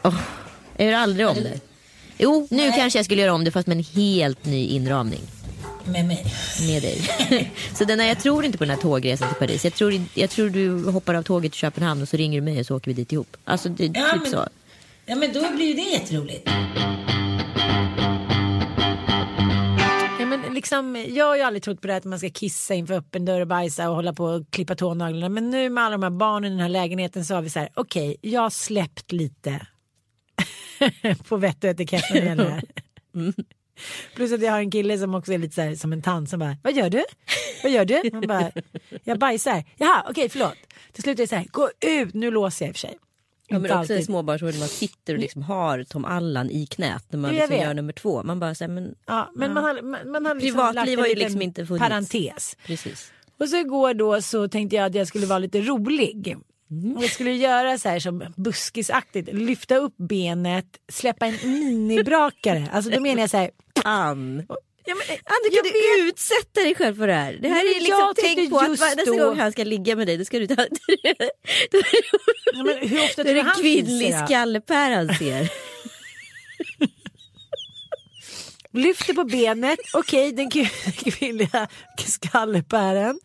[0.09, 0.21] Oh,
[0.77, 1.61] jag gör aldrig om det.
[2.19, 5.21] Jo, nu kanske jag skulle göra om det fast med en helt ny inramning
[5.85, 6.27] Med mig.
[6.69, 7.53] med dig.
[7.75, 9.65] så den här, jag tror inte på den här tågresan till Paris.
[9.65, 12.61] Jag tror, jag tror du hoppar av tåget till Köpenhamn och så ringer du mig
[12.61, 13.37] och så åker vi dit ihop.
[13.45, 14.49] Alltså det, Ja, typ men- så.
[15.07, 16.49] Ja, men då blir ju det jätteroligt.
[20.21, 22.75] Ja, men liksom, jag har ju aldrig trott på det här att man ska kissa
[22.75, 25.29] inför öppen dörr och bajsa och hålla på och klippa tånaglarna.
[25.29, 27.59] Men nu med alla de här barnen i den här lägenheten så har vi så
[27.59, 29.67] här, okej, jag har släppt lite
[31.29, 32.63] på vett och etikett när det gäller det här.
[34.15, 36.31] Plus att jag har en kille som också är lite så här, som en tant
[36.31, 37.05] som bara, vad gör du?
[37.63, 38.11] Vad gör du?
[38.13, 38.51] Man bara,
[39.05, 39.65] jag bajsar.
[39.77, 40.57] Jaha, okej, förlåt.
[40.93, 42.99] Till slut är det så här, gå ut, nu låser jag i och för sig.
[43.49, 44.05] Ja, men också en alltid.
[44.05, 47.75] småbarnsår när man sitter och liksom har Tom Allan i knät när man liksom gör
[47.75, 48.23] nummer två.
[48.23, 51.15] Man bara säger men Ja, men man har, man, man har liksom Privatliv har ju
[51.15, 51.83] liksom inte funnits.
[51.83, 52.57] parentes.
[52.67, 53.13] precis.
[53.39, 56.37] Och så igår då så tänkte jag att jag skulle vara lite rolig.
[56.97, 62.69] Och jag skulle göra så här som buskisaktigt, lyfta upp benet, släppa en minibrakare.
[62.73, 63.51] Alltså då menar jag så här.
[63.85, 64.47] Ann.
[64.89, 65.71] Ja, men, Annika jag du
[66.05, 67.33] vet- utsätter dig själv för det här.
[67.43, 70.07] Det här men är liksom, tänk på att nästa då- gång han ska ligga med
[70.07, 70.55] dig då ska du ta...
[72.53, 75.51] ja, men hur ofta Då är det han kvinnlig skallepär han ser.
[78.73, 81.69] Lyfter på benet, okej den kv- kvinnliga
[82.07, 83.21] skallepären.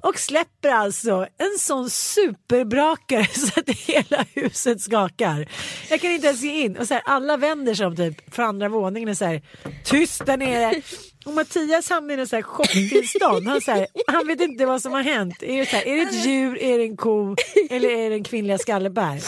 [0.00, 5.48] Och släpper alltså en sån superbrakare så att hela huset skakar.
[5.90, 6.76] Jag kan inte ens ge in.
[6.76, 9.42] Och så här, alla vänder sig om typ från andra våningen och så här,
[9.84, 10.82] tyst där nere.
[11.26, 13.48] Och Mattias hamnar i något chocktillstånd.
[13.48, 15.42] Han, så här, han vet inte vad som har hänt.
[15.42, 17.36] Är det, så här, är det ett djur, är det en ko
[17.70, 19.20] eller är det en kvinnliga skallebär?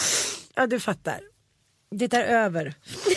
[0.55, 1.19] Ja du fattar.
[1.95, 2.73] Det är över.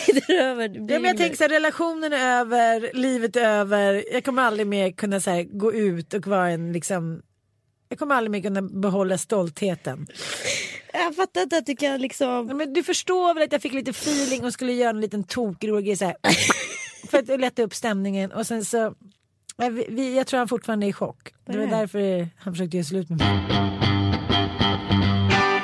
[0.07, 0.67] Det är över.
[0.67, 4.03] Det Ja, men jag tänker så här, relationen är över, livet är över.
[4.13, 7.21] Jag kommer aldrig mer kunna så här, gå ut och vara en liksom.
[7.89, 10.07] Jag kommer aldrig mer kunna behålla stoltheten.
[10.93, 12.47] Jag fattar inte att du kan liksom...
[12.49, 15.23] Ja, men du förstår väl att jag fick lite feeling och skulle göra en liten
[15.23, 16.15] tokrolig grej så här.
[17.09, 18.93] för att lätta upp stämningen och sen så.
[19.57, 21.33] ja, vi- Vi, jag tror han fortfarande är i chock.
[21.45, 23.39] Det var därför han försökte göra slut med mig.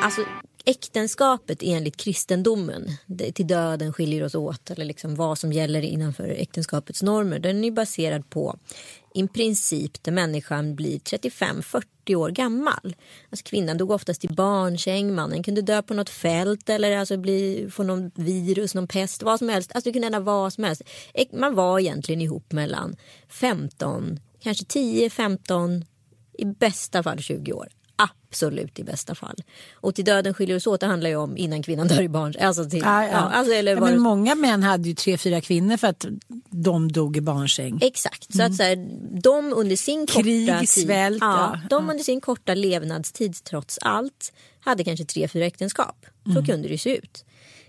[0.03, 0.21] Alltså
[0.65, 6.27] äktenskapet enligt kristendomen, det, till döden skiljer oss åt eller liksom vad som gäller innanför
[6.27, 7.39] äktenskapets normer.
[7.39, 8.57] Den är baserad på
[9.13, 12.95] i princip där människan blir 35-40 år gammal.
[13.29, 17.67] Alltså kvinnan dog oftast i barnsäng, mannen kunde dö på något fält eller alltså bli,
[17.71, 19.71] få någon virus, någon pest, vad som helst.
[19.75, 20.81] Alltså det kunde hända vad som helst.
[21.33, 22.95] Man var egentligen ihop mellan
[23.29, 25.85] 15, kanske 10, 15,
[26.37, 27.67] i bästa fall 20 år.
[27.95, 29.43] Absolut i bästa fall.
[29.73, 32.33] Och till döden skiljer oss åt, det handlar ju om innan kvinnan dör i barn.
[32.39, 35.77] Alltså till, ja, alltså, eller Ja, var men många män hade ju tre, fyra kvinnor
[35.77, 36.05] för att
[36.49, 37.79] de dog i barnsäng.
[37.81, 38.75] Exakt, så att så här,
[39.21, 41.67] de under sin korta Krig, tid, svält, ja, ja.
[41.69, 46.05] de under sin korta levnadstid trots allt hade kanske tre, fyra äktenskap.
[46.33, 47.25] Så kunde det se ut.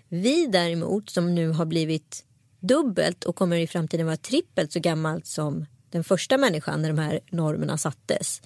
[0.08, 2.24] Vi däremot som nu har blivit
[2.60, 6.98] dubbelt och kommer i framtiden vara trippelt så gammalt som den första människan när de
[6.98, 8.42] här normerna sattes.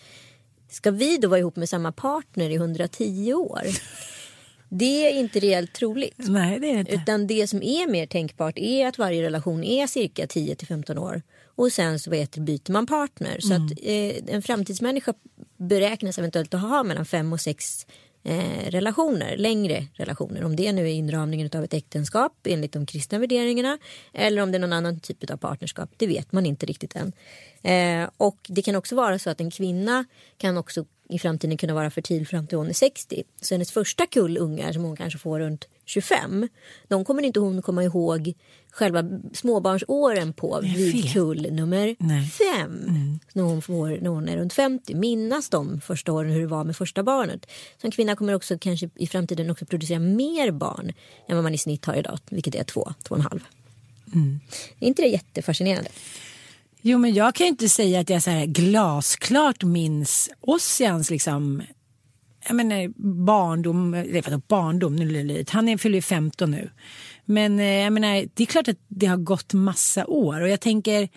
[0.69, 3.63] Ska vi då vara ihop med samma partner i 110 år?
[4.69, 6.15] Det är inte reellt troligt.
[6.19, 6.95] Nej det är inte.
[6.95, 10.99] Utan det som är mer tänkbart är att varje relation är cirka 10 till 15
[10.99, 11.23] år.
[11.57, 13.41] Och sen så vet, byter man partner.
[13.41, 15.15] Så att eh, en framtidsmänniska
[15.57, 17.87] beräknas eventuellt att ha mellan 5 och 6
[18.25, 20.45] eh, relationer, längre relationer.
[20.45, 23.79] Om det nu är inramningen av ett äktenskap enligt de kristna värderingarna
[24.13, 25.91] eller om det är någon annan typ av partnerskap.
[25.97, 27.13] Det vet man inte riktigt än.
[27.63, 30.05] Eh, och det kan också vara så att en kvinna
[30.37, 33.23] kan också i framtiden kunna vara fertil fram till hon är 60.
[33.41, 36.49] Så hennes första kull ungar som hon kanske får runt 25.
[36.89, 38.35] De kommer inte hon komma ihåg
[38.71, 42.27] själva småbarnsåren på vid kull nummer Nej.
[42.27, 42.91] fem.
[43.33, 44.95] När, hon får, när hon är runt 50.
[44.95, 47.47] Minnas de första åren hur det var med första barnet.
[47.81, 50.93] Så en kvinna kommer också kanske i framtiden också producera mer barn
[51.29, 52.19] än vad man i snitt har idag.
[52.29, 53.41] Vilket är två, två och en halv.
[54.81, 55.91] Är inte det jättefascinerande?
[56.83, 61.63] Jo men jag kan ju inte säga att jag så här glasklart minns Ossians liksom
[62.49, 62.89] jag menar
[63.25, 65.53] barndom, det är barndom, nu lite.
[65.53, 66.71] han är, fyller ju 15 nu.
[67.25, 70.61] Men eh, jag menar det är klart att det har gått massa år och jag
[70.61, 71.09] tänker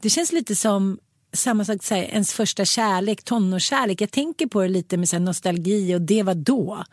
[0.00, 0.98] det känns lite som
[1.32, 4.00] samma sak, så här, ens första kärlek, tonårskärlek.
[4.00, 6.84] Jag tänker på det lite med så nostalgi och det var då.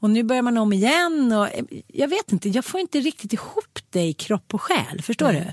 [0.00, 3.32] Och nu börjar man om igen och eh, jag vet inte, jag får inte riktigt
[3.32, 5.02] ihop det i kropp och själ.
[5.02, 5.44] Förstår du?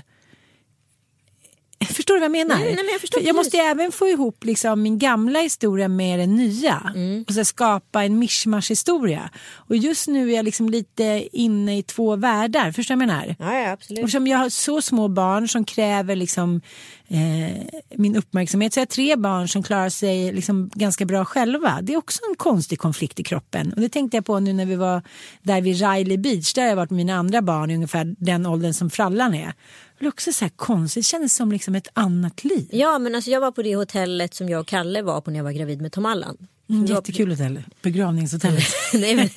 [1.94, 2.54] Förstår du vad jag menar?
[2.56, 5.88] Nej, nej, men jag förstår För jag måste även få ihop liksom min gamla historia
[5.88, 7.24] med den nya Mm.
[7.28, 9.30] och så skapa en mischmasch historia.
[9.54, 12.72] Och just nu är jag liksom lite inne i två världar.
[12.72, 13.36] Förstår du vad jag menar?
[13.38, 13.98] Ja, ja absolut.
[14.04, 16.60] Eftersom jag har så små barn som kräver liksom,
[17.08, 17.62] eh,
[17.94, 21.78] min uppmärksamhet så jag har tre barn som klarar sig liksom ganska bra själva.
[21.82, 23.72] Det är också en konstig konflikt i kroppen.
[23.72, 25.02] Och det tänkte jag på nu när vi var
[25.42, 26.52] där vid Riley Beach.
[26.54, 29.52] Där har jag varit med mina andra barn i ungefär den åldern som Frallan är.
[29.98, 32.68] Det också så här konstigt, det kändes som liksom ett annat liv.
[32.72, 35.38] Ja, men alltså jag var på det hotellet som jag och Kalle var på när
[35.38, 36.36] jag var gravid med Tom Allan.
[36.68, 38.64] Mm, jättekul hotell, begravningshotellet.
[38.94, 39.28] Nej, men,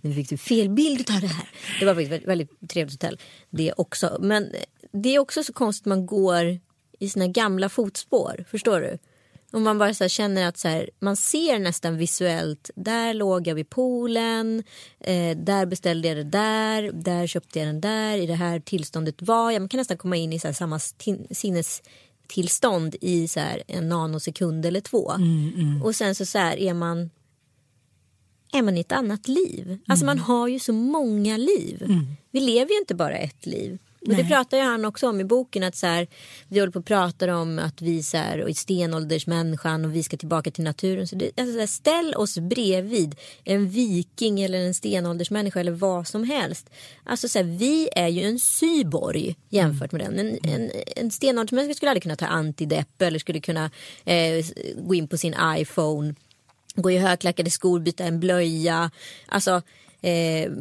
[0.00, 1.48] nu fick du fel bild av det här.
[1.80, 3.18] Det var faktiskt ett väldigt, väldigt trevligt hotell.
[3.50, 4.18] Det också.
[4.20, 4.52] Men
[4.92, 6.58] det är också så konstigt man går
[6.98, 8.44] i sina gamla fotspår.
[8.50, 8.98] Förstår du?
[9.52, 12.70] Och man bara så känner att så här, man ser nästan visuellt.
[12.76, 14.62] Där låg jag vid poolen.
[15.00, 16.92] Eh, där beställde jag det där.
[16.92, 18.18] Där köpte jag den där.
[18.18, 19.60] I det här tillståndet var jag.
[19.60, 20.78] Man kan nästan komma in i så samma
[21.30, 25.12] sinnestillstånd i så en nanosekund eller två.
[25.84, 27.10] Och sen så, så här, är man
[28.52, 29.78] är man i ett annat liv.
[29.86, 31.82] Alltså man har ju så många liv.
[32.30, 33.78] Vi lever ju inte bara ett liv.
[34.08, 36.06] Och det pratar ju han också om i boken att så här,
[36.48, 40.02] vi håller på att prata om att vi så här, och är stenåldersmänniskan och vi
[40.02, 41.08] ska tillbaka till naturen.
[41.08, 46.08] Så det, alltså så här, ställ oss bredvid en viking eller en stenåldersmänniska eller vad
[46.08, 46.70] som helst.
[47.04, 50.18] Alltså så vi är ju en cyborg jämfört med den.
[50.18, 53.70] En, en, en stenåldersmänniska skulle aldrig kunna ta antidepp eller skulle kunna
[54.04, 54.44] eh,
[54.76, 56.14] gå in på sin iPhone
[56.74, 58.90] gå i högklackade skor, byta en blöja.
[59.26, 59.62] Alltså
[60.02, 60.52] eh,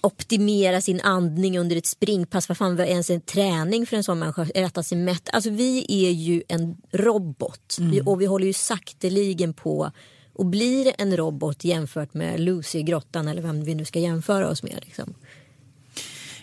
[0.00, 2.48] optimera sin andning under ett springpass.
[2.48, 4.46] Vad fan var ens en träning för en sån människa?
[4.54, 5.28] Äta sig mätt.
[5.32, 7.76] Alltså vi är ju en robot.
[7.80, 9.90] Vi, och vi håller ju sakteligen på
[10.32, 14.48] och blir en robot jämfört med Lucy i grottan eller vem vi nu ska jämföra
[14.48, 14.78] oss med.
[14.84, 15.14] Liksom.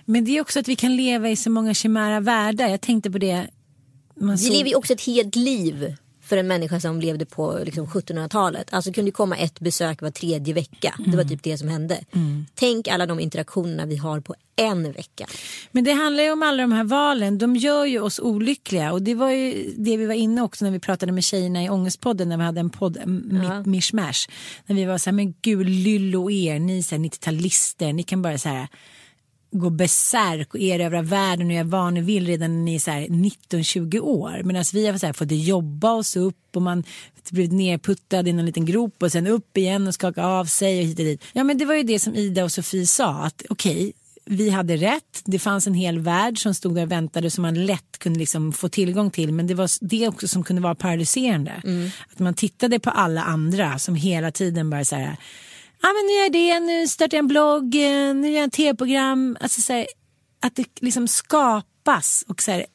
[0.05, 2.67] Men det är också att vi kan leva i så många chimära världar.
[2.67, 3.47] Jag tänkte på det.
[4.19, 5.95] Man Vi såg- lever ju också ett helt liv
[6.25, 8.73] för en människa som levde på liksom, 1700-talet.
[8.73, 10.95] Alltså kunde komma ett besök var tredje vecka.
[11.07, 11.99] Det var typ det som hände.
[12.55, 15.25] Tänk alla de interaktionerna vi har på en vecka.
[15.71, 17.37] Men det handlar ju om alla de här valen.
[17.37, 18.91] De gör ju oss olyckliga.
[18.91, 21.69] Och det var ju det vi var inne också när vi pratade med tjejerna i
[21.69, 22.29] Ångestpodden.
[22.29, 22.97] När vi hade en podd,
[23.43, 23.63] Ja.
[23.65, 24.27] mishmash.
[24.65, 27.93] När vi var så här, men gud lyllo er, ni här 90-talister.
[27.93, 28.67] Ni kan bara så här
[29.59, 32.91] gå besärk och erövra världen och göra vad ni vill redan när ni är så
[32.91, 34.41] här 19-20 år.
[34.43, 36.83] Medan vi har så här fått jobba oss upp och man
[37.31, 40.85] blivit nerputtad i någon liten grop och sen upp igen och skaka av sig och
[40.85, 41.23] hit och dit.
[41.33, 43.93] Ja men det var ju det som Ida och Sofie sa att okej
[44.25, 45.21] vi hade rätt.
[45.25, 48.53] Det fanns en hel värld som stod där och väntade som man lätt kunde liksom
[48.53, 49.33] få tillgång till.
[49.33, 51.61] Men det var det också som kunde vara paralyserande.
[52.13, 55.17] Att man tittade på alla andra som hela tiden bara så här.
[55.85, 58.47] Ja men nu gör jag det, nu startar jag en blogg, eh, nu gör jag
[58.47, 59.37] ett tv-program.
[59.39, 59.87] Alltså så här,
[60.39, 62.65] att det liksom skapas och så här,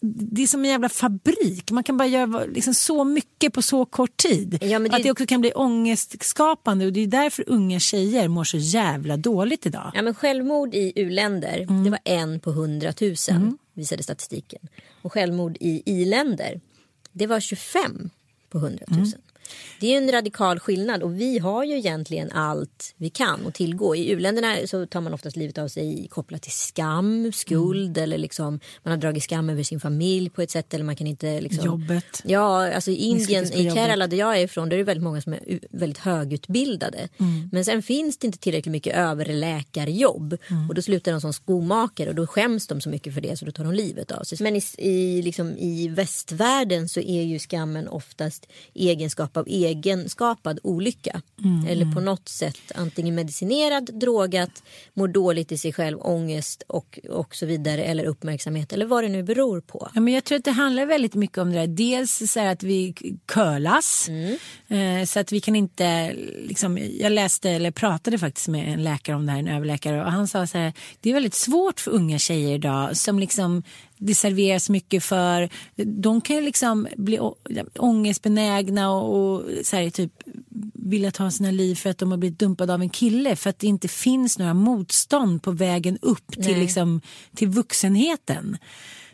[0.00, 1.70] det är som en jävla fabrik.
[1.70, 4.58] Man kan bara göra liksom så mycket på så kort tid.
[4.62, 8.44] Ja, det- Att det också kan bli ångestskapande och det är därför unga tjejer mår
[8.44, 9.92] så jävla dåligt idag.
[9.94, 14.60] Ja, men självmord i u-länder, det var en på hundratusen visade statistiken.
[15.02, 16.60] Och självmord i i-länder,
[17.12, 18.10] det var 25
[18.50, 19.20] på hundratusen.
[19.80, 23.54] Det är ju en radikal skillnad och vi har ju egentligen allt vi kan att
[23.54, 23.96] tillgå.
[23.96, 28.60] I u-länderna så tar man oftast livet av sig kopplat till skam, skuld eller liksom
[28.82, 31.64] man har dragit skam över sin familj på ett sätt eller man kan inte liksom
[31.64, 32.22] Jobbet.
[32.24, 33.70] Ja, alltså i Indien, i.
[33.70, 37.08] Kerala där jag är ifrån, där är det väldigt många som är väldigt högutbildade.
[37.18, 37.48] Mm.
[37.52, 40.36] Men sen finns det inte tillräckligt mycket överläkarjobb.
[40.50, 40.68] Mm.
[40.68, 43.44] Och då slutar de som skomakare och då skäms de så mycket för det så
[43.44, 44.38] då tar de livet av sig.
[44.40, 50.58] Men i, i, liksom, i västvärlden så är ju skammen oftast egenskaper typ av egenskapad
[50.62, 51.22] olycka.
[51.68, 54.62] Eller på något sätt antingen medicinerad, drogat,
[54.94, 57.84] mår dåligt i sig själv, ångest och, och så vidare.
[57.84, 59.88] Eller uppmärksamhet eller vad det nu beror på.
[59.94, 61.66] Ja, men jag tror att det handlar väldigt mycket om det där.
[61.66, 62.94] Dels så att vi
[63.26, 64.08] curlas.
[64.68, 66.14] Eh, så att vi kan inte,
[66.48, 70.04] liksom, jag läste eller pratade faktiskt med en läkare om det här, en överläkare.
[70.04, 73.62] Och han sa så här, det är väldigt svårt för unga tjejer idag som liksom
[73.98, 75.48] det serveras mycket för.
[75.84, 77.18] De kan ju liksom bli
[77.78, 80.12] ångestbenägna och, och så här, typ
[80.74, 83.58] vilja ta sina liv för att de har blivit dumpade av en kille för att
[83.58, 87.00] det inte finns några motstånd på vägen upp till, liksom,
[87.34, 88.58] till vuxenheten.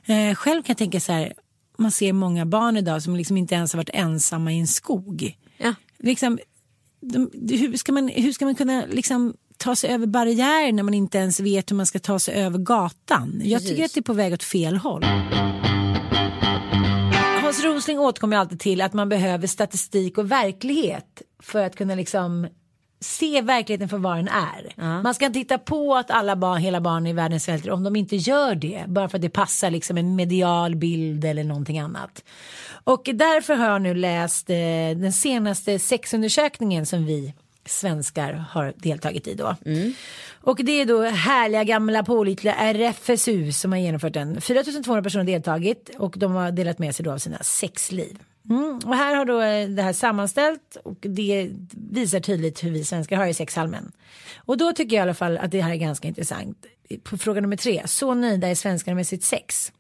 [0.05, 1.33] Eh, själv kan jag tänka så här,
[1.79, 5.37] man ser många barn idag som liksom inte ens har varit ensamma i en skog.
[5.57, 5.75] Ja.
[5.99, 6.39] Liksom,
[7.01, 10.95] de, hur, ska man, hur ska man kunna liksom, ta sig över barriärer när man
[10.95, 13.41] inte ens vet hur man ska ta sig över gatan?
[13.45, 15.05] Jag tycker att det är på väg åt fel håll.
[17.43, 22.49] Hans Rosling återkommer alltid till att man behöver statistik och verklighet för att kunna liksom
[23.01, 24.73] se verkligheten för vad den är.
[25.03, 27.97] Man ska inte titta på att alla barn, hela barn i världen svälter om de
[27.97, 28.85] inte gör det.
[28.87, 32.25] Bara för att det passar liksom en medial bild eller någonting annat.
[32.85, 34.57] Och därför har jag nu läst eh,
[34.97, 37.35] den senaste sexundersökningen som vi
[37.71, 39.57] svenskar har deltagit i då.
[40.43, 44.41] Och det är då härliga gamla pålitliga RFSU som har genomfört den.
[44.41, 48.19] 4200 personer har deltagit och de har delat med sig då av sina sexliv.
[48.51, 48.81] Mm.
[48.85, 53.17] Och här har då eh, det här sammanställt och det visar tydligt hur vi svenskar
[53.17, 53.93] har i sexhalmen.
[54.37, 56.67] Och då tycker jag i alla fall att det här är ganska intressant.
[57.03, 59.73] På fråga nummer tre, så nöjda är svenskarna med sitt sex?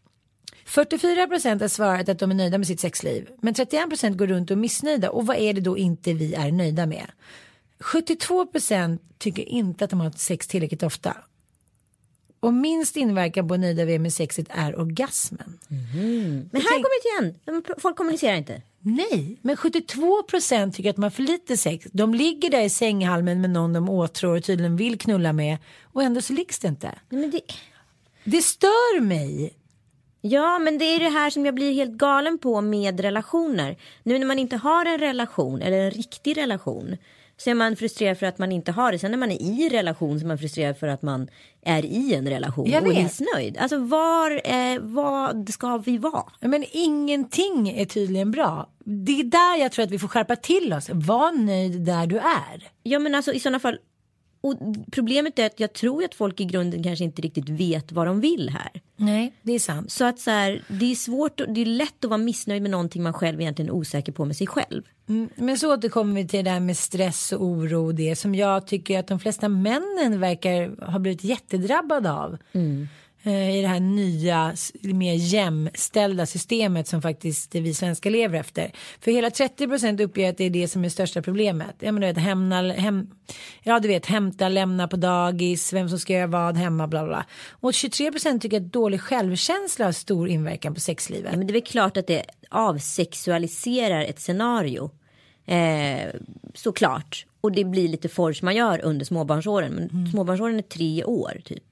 [0.65, 3.29] 44 procent har svarat att de är nöjda med sitt sexliv.
[3.41, 5.11] Men 31 procent går runt och är missnöjda.
[5.11, 7.07] Och vad är det då inte vi är nöjda med?
[7.81, 11.17] 72 procent tycker inte att de har sex tillräckligt ofta.
[12.41, 15.59] Och minst inverkan på nöjda vi är med sexet är orgasmen.
[16.53, 17.65] Men här kommer det igen.
[17.79, 18.63] Folk kommunicerar inte.
[18.79, 21.87] Nej, men 72 procent tycker att de har för lite sex.
[21.93, 25.59] De ligger där i sänghalmen med någon de åtrår och tydligen vill knulla med.
[25.83, 26.95] Och ändå så liggs det inte.
[27.09, 27.41] Men det...
[28.25, 29.55] Det stör mig.
[30.21, 33.77] Ja, men det är det här som jag blir helt galen på med relationer.
[34.03, 36.97] Nu när man inte har en relation eller en riktig relation
[37.41, 38.99] så är man frustrerad för att man inte har det.
[38.99, 41.29] Sen när man är i relation så är man frustrerad för att man
[41.63, 43.57] är i en relation och är missnöjd.
[43.59, 46.25] Alltså var, eh, vad ska vi vara?
[46.41, 48.71] Men ingenting är tydligen bra.
[48.85, 50.91] Det är där jag tror att vi får skärpa till oss.
[50.93, 52.71] Var nöjd där du är.
[52.83, 53.79] Ja men alltså i sådana fall.
[54.41, 54.55] Och
[54.93, 58.21] problemet är att jag tror att folk i grunden kanske inte riktigt vet vad de
[58.21, 58.81] vill här.
[58.97, 59.91] Nej, det är sant.
[59.93, 63.03] Så att så här, det är svårt, det är lätt att vara missnöjd med någonting
[63.03, 64.83] man själv egentligen är osäker på med sig själv.
[65.09, 68.35] Mm, Men så återkommer vi till det där med stress och oro och det som
[68.35, 72.33] jag tycker att de flesta männen verkar ha blivit jättedrabbade av.
[72.53, 72.61] Eh,
[73.23, 78.73] I det här nya, mer jämställda systemet som faktiskt vi svenskar lever efter.
[79.01, 81.77] För hela 30 procent uppger att det är det som är största problemet.
[81.79, 83.11] Jag menar, du vet, hämna, hem,
[83.63, 87.27] ja, du vet, hämta, lämna på dagis, vem som ska göra vad hemma, bla bla.
[87.51, 91.33] Och 23 procent tycker att dålig självkänsla har stor inverkan på sexlivet.
[91.33, 94.91] Ja, men det är väl klart att det avsexualiserar ett scenario.
[95.47, 96.09] Eh,
[96.55, 97.27] såklart.
[97.41, 99.73] Och det blir lite force man gör under småbarnsåren.
[99.75, 101.65] Men småbarnsåren är tre år typ.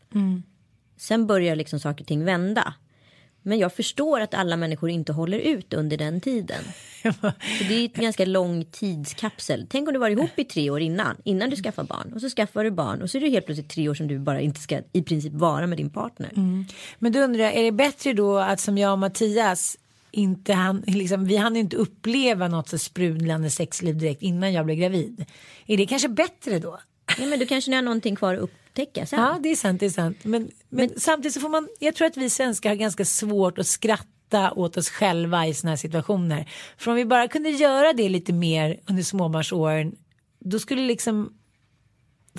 [0.99, 2.75] Sen börjar liksom saker och ting vända.
[3.43, 6.65] Men jag förstår att alla människor inte håller ut under den tiden.
[7.03, 7.33] Så
[7.69, 9.67] det är ett ganska lång tidskapsel.
[9.71, 12.13] Tänk om du var ihop i tre år innan, innan du skaffar barn.
[12.15, 14.19] Och så skaffar du barn och så är det helt plötsligt tre år som du
[14.19, 16.31] bara inte ska i princip vara med din partner.
[16.37, 16.65] Mm.
[16.99, 19.77] Men då undrar jag, är det bättre då att som jag och Mattias
[20.11, 24.79] inte han, liksom, vi hann inte uppleva något så sprudlande sexliv direkt innan jag blev
[24.79, 25.25] gravid.
[25.67, 26.79] Är det kanske bättre då?
[27.19, 29.21] Ja, men du kanske har någonting kvar att upptäcka sen.
[29.21, 30.19] Ja, det är sant, det är sant.
[30.23, 33.67] Men, men, samtidigt så får man, jag tror att vi svenskar har ganska svårt att
[33.67, 36.51] skratta åt oss själva i sådana här situationer.
[36.79, 39.97] För om vi bara kunde göra det lite mer under småbarnsåren,
[40.39, 41.38] då skulle liksom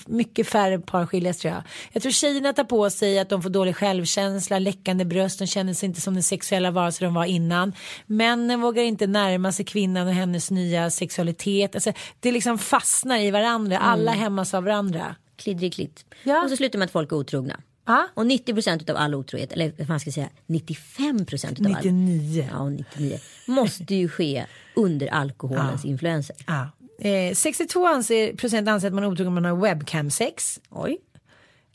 [0.07, 1.63] mycket färre par skiljas tror jag.
[1.91, 5.73] Jag tror tjejerna tar på sig att de får dålig självkänsla, läckande bröst, de känner
[5.73, 7.73] sig inte som den sexuella varelse de var innan.
[8.05, 11.75] Männen vågar inte närma sig kvinnan och hennes nya sexualitet.
[11.75, 15.15] Alltså, det liksom fastnar i varandra, alla hämmas av varandra.
[15.35, 16.05] Kliddrig klitt.
[16.23, 16.43] Ja.
[16.43, 17.59] Och så slutar med att folk är otrogna.
[17.85, 18.07] Ja.
[18.13, 22.49] Och 90% av all otrohet, eller vad man ska säga 95% av all 99.
[22.51, 24.45] ja, 99, måste ju ske
[24.75, 26.35] under alkoholens influenser.
[26.47, 26.69] Ja.
[27.01, 30.59] Eh, 62 anser, procent anser att man är otrogen om man har webcam-sex.
[30.69, 30.97] Oj.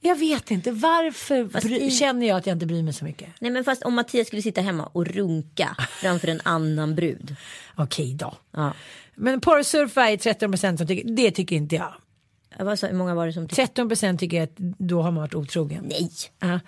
[0.01, 3.05] Jag vet inte varför Fast bry, i- känner jag att jag inte bryr mig så
[3.05, 3.29] mycket.
[3.41, 7.37] Nej men fast om Mattias skulle sitta hemma och runka framför en annan brud.
[7.77, 8.35] Okej då.
[8.51, 8.72] Ja.
[9.14, 11.95] Men porrsurfa är 13 procent som tycker, det tycker inte jag.
[12.59, 13.66] Vad sa, hur många var det som tyckte?
[13.66, 15.85] 13 procent tycker att då har man varit otrogen.
[15.89, 16.11] Nej.
[16.41, 16.55] Ja.
[16.55, 16.59] Eh,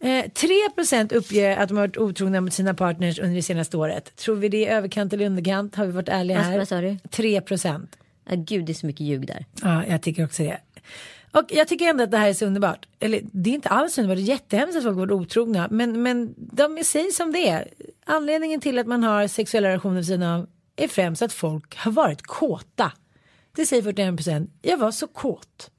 [0.00, 4.16] 3% uppger att de har varit otrogna mot sina partners under det senaste året.
[4.16, 5.74] Tror vi det är överkant eller underkant?
[5.74, 6.58] Har vi varit ärliga här?
[6.58, 6.88] vad sa du?
[6.88, 7.86] 3%.
[8.28, 9.46] Ja, gud det är så mycket ljug där.
[9.62, 10.60] Ja, jag tycker också det.
[11.32, 12.88] Och jag tycker ändå att det här är så underbart.
[13.00, 15.68] Eller det är inte alls underbart, det är jättehemskt att folk har varit otrogna.
[15.70, 17.68] Men, men de säger som det är.
[18.04, 21.92] Anledningen till att man har sexuella relationer vid sidan av är främst att folk har
[21.92, 22.92] varit kåta.
[23.56, 24.50] Det säger 41%.
[24.62, 25.70] Jag var så kåt.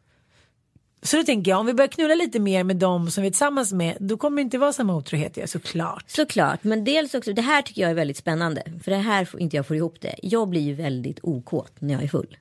[1.04, 3.32] Så då tänker jag, om vi börjar knulla lite mer med dem som vi är
[3.32, 6.04] tillsammans med, då kommer det inte vara samma otrohet, ja, såklart.
[6.08, 8.64] Såklart, men dels också, det här tycker jag är väldigt spännande.
[8.84, 10.16] För det här får inte jag får ihop det.
[10.24, 12.38] Jag blir ju väldigt okåt när jag är full.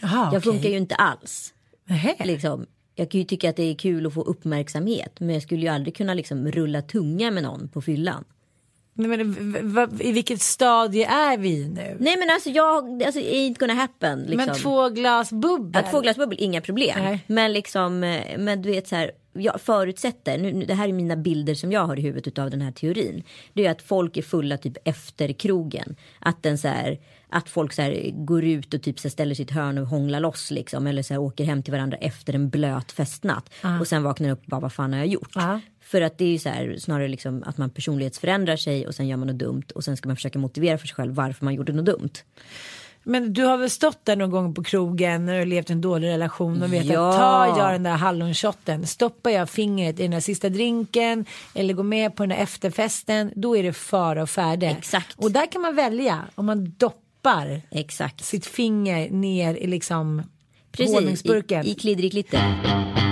[0.00, 0.40] Jaha, Jag okej.
[0.52, 1.54] funkar ju inte alls.
[2.24, 5.20] Liksom, jag kan ju tycka att det är kul att få uppmärksamhet.
[5.20, 8.24] Men jag skulle ju aldrig kunna liksom rulla tunga med någon på fyllan.
[8.94, 11.96] Men, I vilket stadie är vi nu?
[12.00, 14.22] Nej men alltså jag, alltså ain't gonna happen.
[14.22, 14.36] Liksom.
[14.36, 15.82] Men två glas bubbel?
[15.84, 16.98] Ja, två glas bubbel, inga problem.
[16.98, 17.24] Nej.
[17.26, 19.10] Men liksom, eh, men du vet så här.
[19.32, 22.60] Jag förutsätter, nu, det här är mina bilder som jag har i huvudet av den
[22.60, 23.22] här teorin.
[23.52, 25.96] Det är att folk är fulla typ efter krogen.
[26.18, 29.34] Att, den så här, att folk så här, går ut och typ så här, ställer
[29.34, 30.86] sitt hörn och hånglar loss liksom.
[30.86, 33.50] Eller så åker hem till varandra efter en blöt festnatt.
[33.80, 35.32] Och sen vaknar upp och bara vad fan har jag gjort?
[35.34, 35.60] Ja.
[35.90, 39.08] För att det är ju så här, snarare liksom att man personlighetsförändrar sig och sen
[39.08, 39.64] gör man något dumt.
[39.74, 42.10] Och sen ska man försöka motivera för sig själv varför man gjorde något dumt.
[43.02, 46.08] Men du har väl stått där någon gång på krogen när du levt en dålig
[46.08, 47.10] relation och vet Ja.
[47.10, 51.24] att tar jag den där hallonshotten, stoppar jag fingret i den där sista drinken
[51.54, 54.66] eller går med på den där efterfesten, då är det fara och färde.
[54.66, 55.18] Exakt.
[55.18, 58.24] Och där kan man välja om man doppar Exakt.
[58.24, 60.22] sitt finger ner i liksom
[60.72, 63.09] Precis, i, i kliddrig klitter.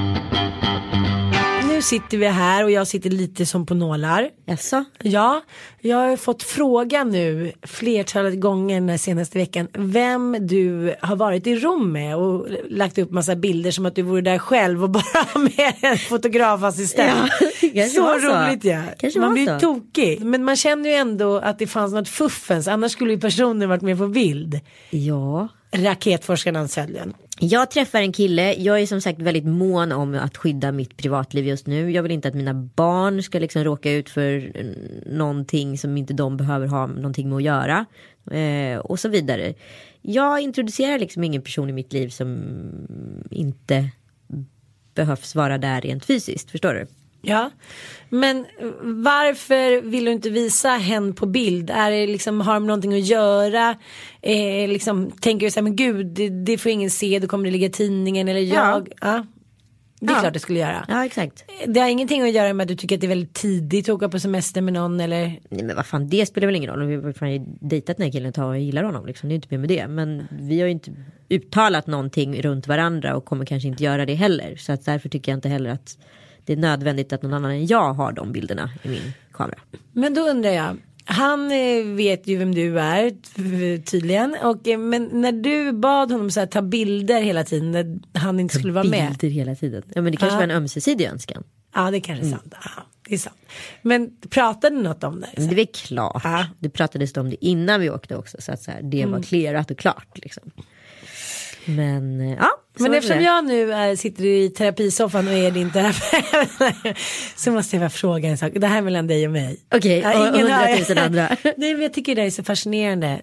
[1.79, 4.31] Nu sitter vi här och jag sitter lite som på nålar.
[4.47, 4.85] Jaså?
[5.03, 5.43] Ja,
[5.81, 11.57] jag har fått fråga nu flertalet gånger den senaste veckan vem du har varit i
[11.57, 15.27] Rom med och lagt upp massa bilder som att du vore där själv och bara
[15.35, 17.31] med en fotografassistent.
[17.73, 18.83] Ja, så roligt ja.
[18.99, 19.61] Kanske man blir så.
[19.61, 20.21] tokig.
[20.21, 23.83] Men man känner ju ändå att det fanns något fuffens annars skulle ju personen varit
[23.83, 24.61] med på bild.
[24.91, 25.49] Ja.
[25.71, 26.69] Raketforskaren Ann
[27.41, 31.47] Jag träffar en kille, jag är som sagt väldigt mån om att skydda mitt privatliv
[31.47, 31.91] just nu.
[31.91, 34.53] Jag vill inte att mina barn ska liksom råka ut för
[35.07, 37.87] någonting som inte de behöver ha någonting med att göra.
[38.31, 39.55] Eh, och så vidare.
[40.03, 42.39] Jag introducerar liksom ingen person i mitt liv som
[43.31, 43.91] inte
[44.95, 46.87] behövs vara där rent fysiskt, förstår du?
[47.23, 47.51] Ja,
[48.09, 48.47] men
[48.83, 51.71] varför vill du inte visa hen på bild?
[51.71, 53.77] Är det liksom, har de någonting att göra?
[54.23, 57.45] Eh, liksom, tänker du så här, men gud, det, det får ingen se, då kommer
[57.45, 58.89] det ligga i tidningen eller jag.
[59.01, 59.27] Ja.
[60.01, 60.21] Det är Ja.
[60.21, 60.85] klart det skulle göra.
[60.89, 61.45] Ja, exakt.
[61.67, 63.95] Det har ingenting att göra med att du tycker att det är väldigt tidigt att
[63.95, 65.41] åka på semester med någon eller?
[65.51, 66.87] Nej men vad fan det spelar väl ingen roll.
[66.87, 69.29] Vi har ju dejtat den här killen ett tag och gillar honom liksom.
[69.29, 69.89] Det är inte mer med det.
[69.89, 70.91] Men vi har ju inte
[71.29, 74.57] uttalat någonting runt varandra och kommer kanske inte göra det heller.
[74.57, 75.99] Så att därför tycker jag inte heller att
[76.49, 79.59] det är nödvändigt att någon annan än jag har de bilderna i min kamera.
[79.93, 80.77] Men då undrar jag.
[81.05, 83.11] Han eh, vet ju vem du är
[83.83, 84.37] tydligen.
[84.43, 88.41] Och, eh, men när du bad honom så här, ta bilder hela tiden när han
[88.41, 89.09] inte skulle vara med.
[89.11, 89.83] Bilder hela tiden.
[89.95, 90.39] Ja men det kanske Ja.
[90.39, 91.45] var en ömsesidig önskan.
[91.75, 92.39] Ja det kanske är Mm.
[92.39, 92.55] sant.
[92.65, 93.37] Ja, det är sant.
[93.83, 95.29] Men pratade ni något om det?
[95.37, 96.23] Men det är klart.
[96.59, 98.37] Det pratades om det innan vi åkte också.
[98.41, 99.13] Så att så här, det Mm.
[99.13, 100.51] var clearat och klart liksom.
[101.69, 102.51] Men eh, ja.
[102.79, 106.97] Men eftersom jag nu är, sitter i terapisoffan och är din terapeut
[107.37, 108.53] så måste jag bara fråga en sak.
[108.55, 109.61] Det här är mellan dig och mig.
[109.75, 111.29] Okej, Ja, och hundratusen andra.
[111.57, 113.21] Nej men jag tycker det här är så fascinerande.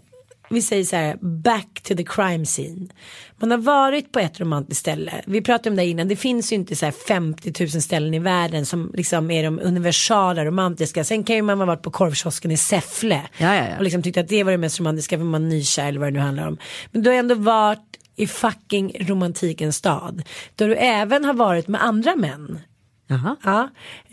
[0.49, 2.87] Vi säger så här, back to the crime scene.
[3.37, 5.21] Man har varit på ett romantiskt ställe.
[5.25, 6.07] Vi pratade om det innan.
[6.07, 9.59] Det finns ju inte så här 50 000 ställen i världen som liksom är de
[9.59, 11.03] universala romantiska.
[11.03, 13.21] Sen kan ju man ha varit på korvkiosken i Säffle.
[13.37, 13.77] Ja, ja, ja.
[13.77, 16.07] Och liksom tyckt att det var det mest romantiska för man är nykär eller vad
[16.07, 16.57] det nu handlar om.
[16.91, 17.79] Men du har ändå varit
[18.15, 20.23] i fucking romantikens stad.
[20.55, 22.59] Då du även har varit med andra män.
[23.07, 23.35] Jaha.
[23.43, 23.69] Ja,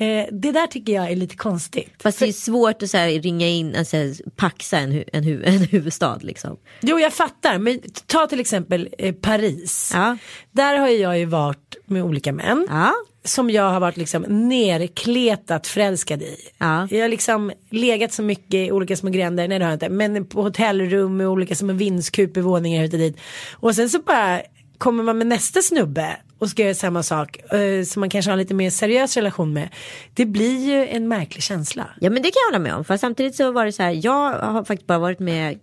[0.06, 1.90] eh, det där tycker jag är lite konstigt.
[2.02, 3.96] Fast det är svårt att så ringa in, alltså,
[4.36, 6.56] paxa en, hu- en, hu- en huvudstad liksom.
[6.80, 9.90] Jo jag fattar men ta till exempel eh, Paris.
[9.94, 10.16] Ja.
[10.50, 12.66] Där har jag ju varit med olika män.
[12.70, 12.92] Ja.
[13.24, 16.36] Som jag har varit liksom nerkletat förälskad i.
[16.58, 16.88] Ja.
[16.90, 19.88] Jag har liksom legat så mycket i olika små gränder, nej det har jag inte.
[19.88, 23.16] Men på hotellrum med olika små vindskupervåningar hit och dit.
[23.52, 24.42] Och sen så bara
[24.78, 27.52] kommer man med nästa snubbe och ska göra samma sak.
[27.52, 29.68] Eh, som man kanske har en lite mer seriös relation med.
[30.14, 31.86] Det blir ju en märklig känsla.
[32.00, 32.84] ja men det kan jag hålla med om.
[32.84, 35.58] Fast samtidigt så var det så här, jag har faktiskt bara varit med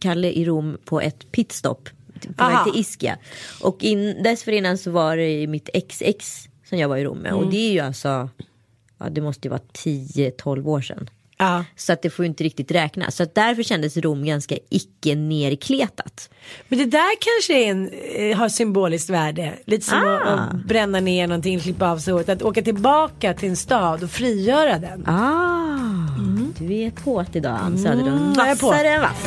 [0.00, 1.88] Kalle i Rom på ett pitstop.
[2.36, 2.64] På Aha.
[2.64, 3.16] väg till Ischia.
[3.60, 7.32] Och in, dessförinnan så var det mitt ex-ex som jag var i Rom med.
[7.32, 8.28] Och det är ju alltså,
[8.98, 11.10] ja det måste ju vara 10-12 år sedan.
[11.38, 11.64] Ja.
[11.76, 13.16] Så att det får ju inte riktigt räknas.
[13.16, 16.30] Så att därför kändes Rom ganska icke nerkletat.
[16.68, 17.90] Men det där kanske en,
[18.30, 19.52] eh, har symboliskt värde.
[19.66, 20.16] Lite som Ah.
[20.18, 22.28] att, att bränna ner någonting, klippa av sig håret.
[22.28, 25.06] Att åka tillbaka till en stad och frigöra den.
[25.06, 25.78] Ah,
[26.58, 28.36] du är på idag Ann Söderlund.
[28.36, 28.66] Mm, är på.
[28.66, 29.26] Vassare än vass.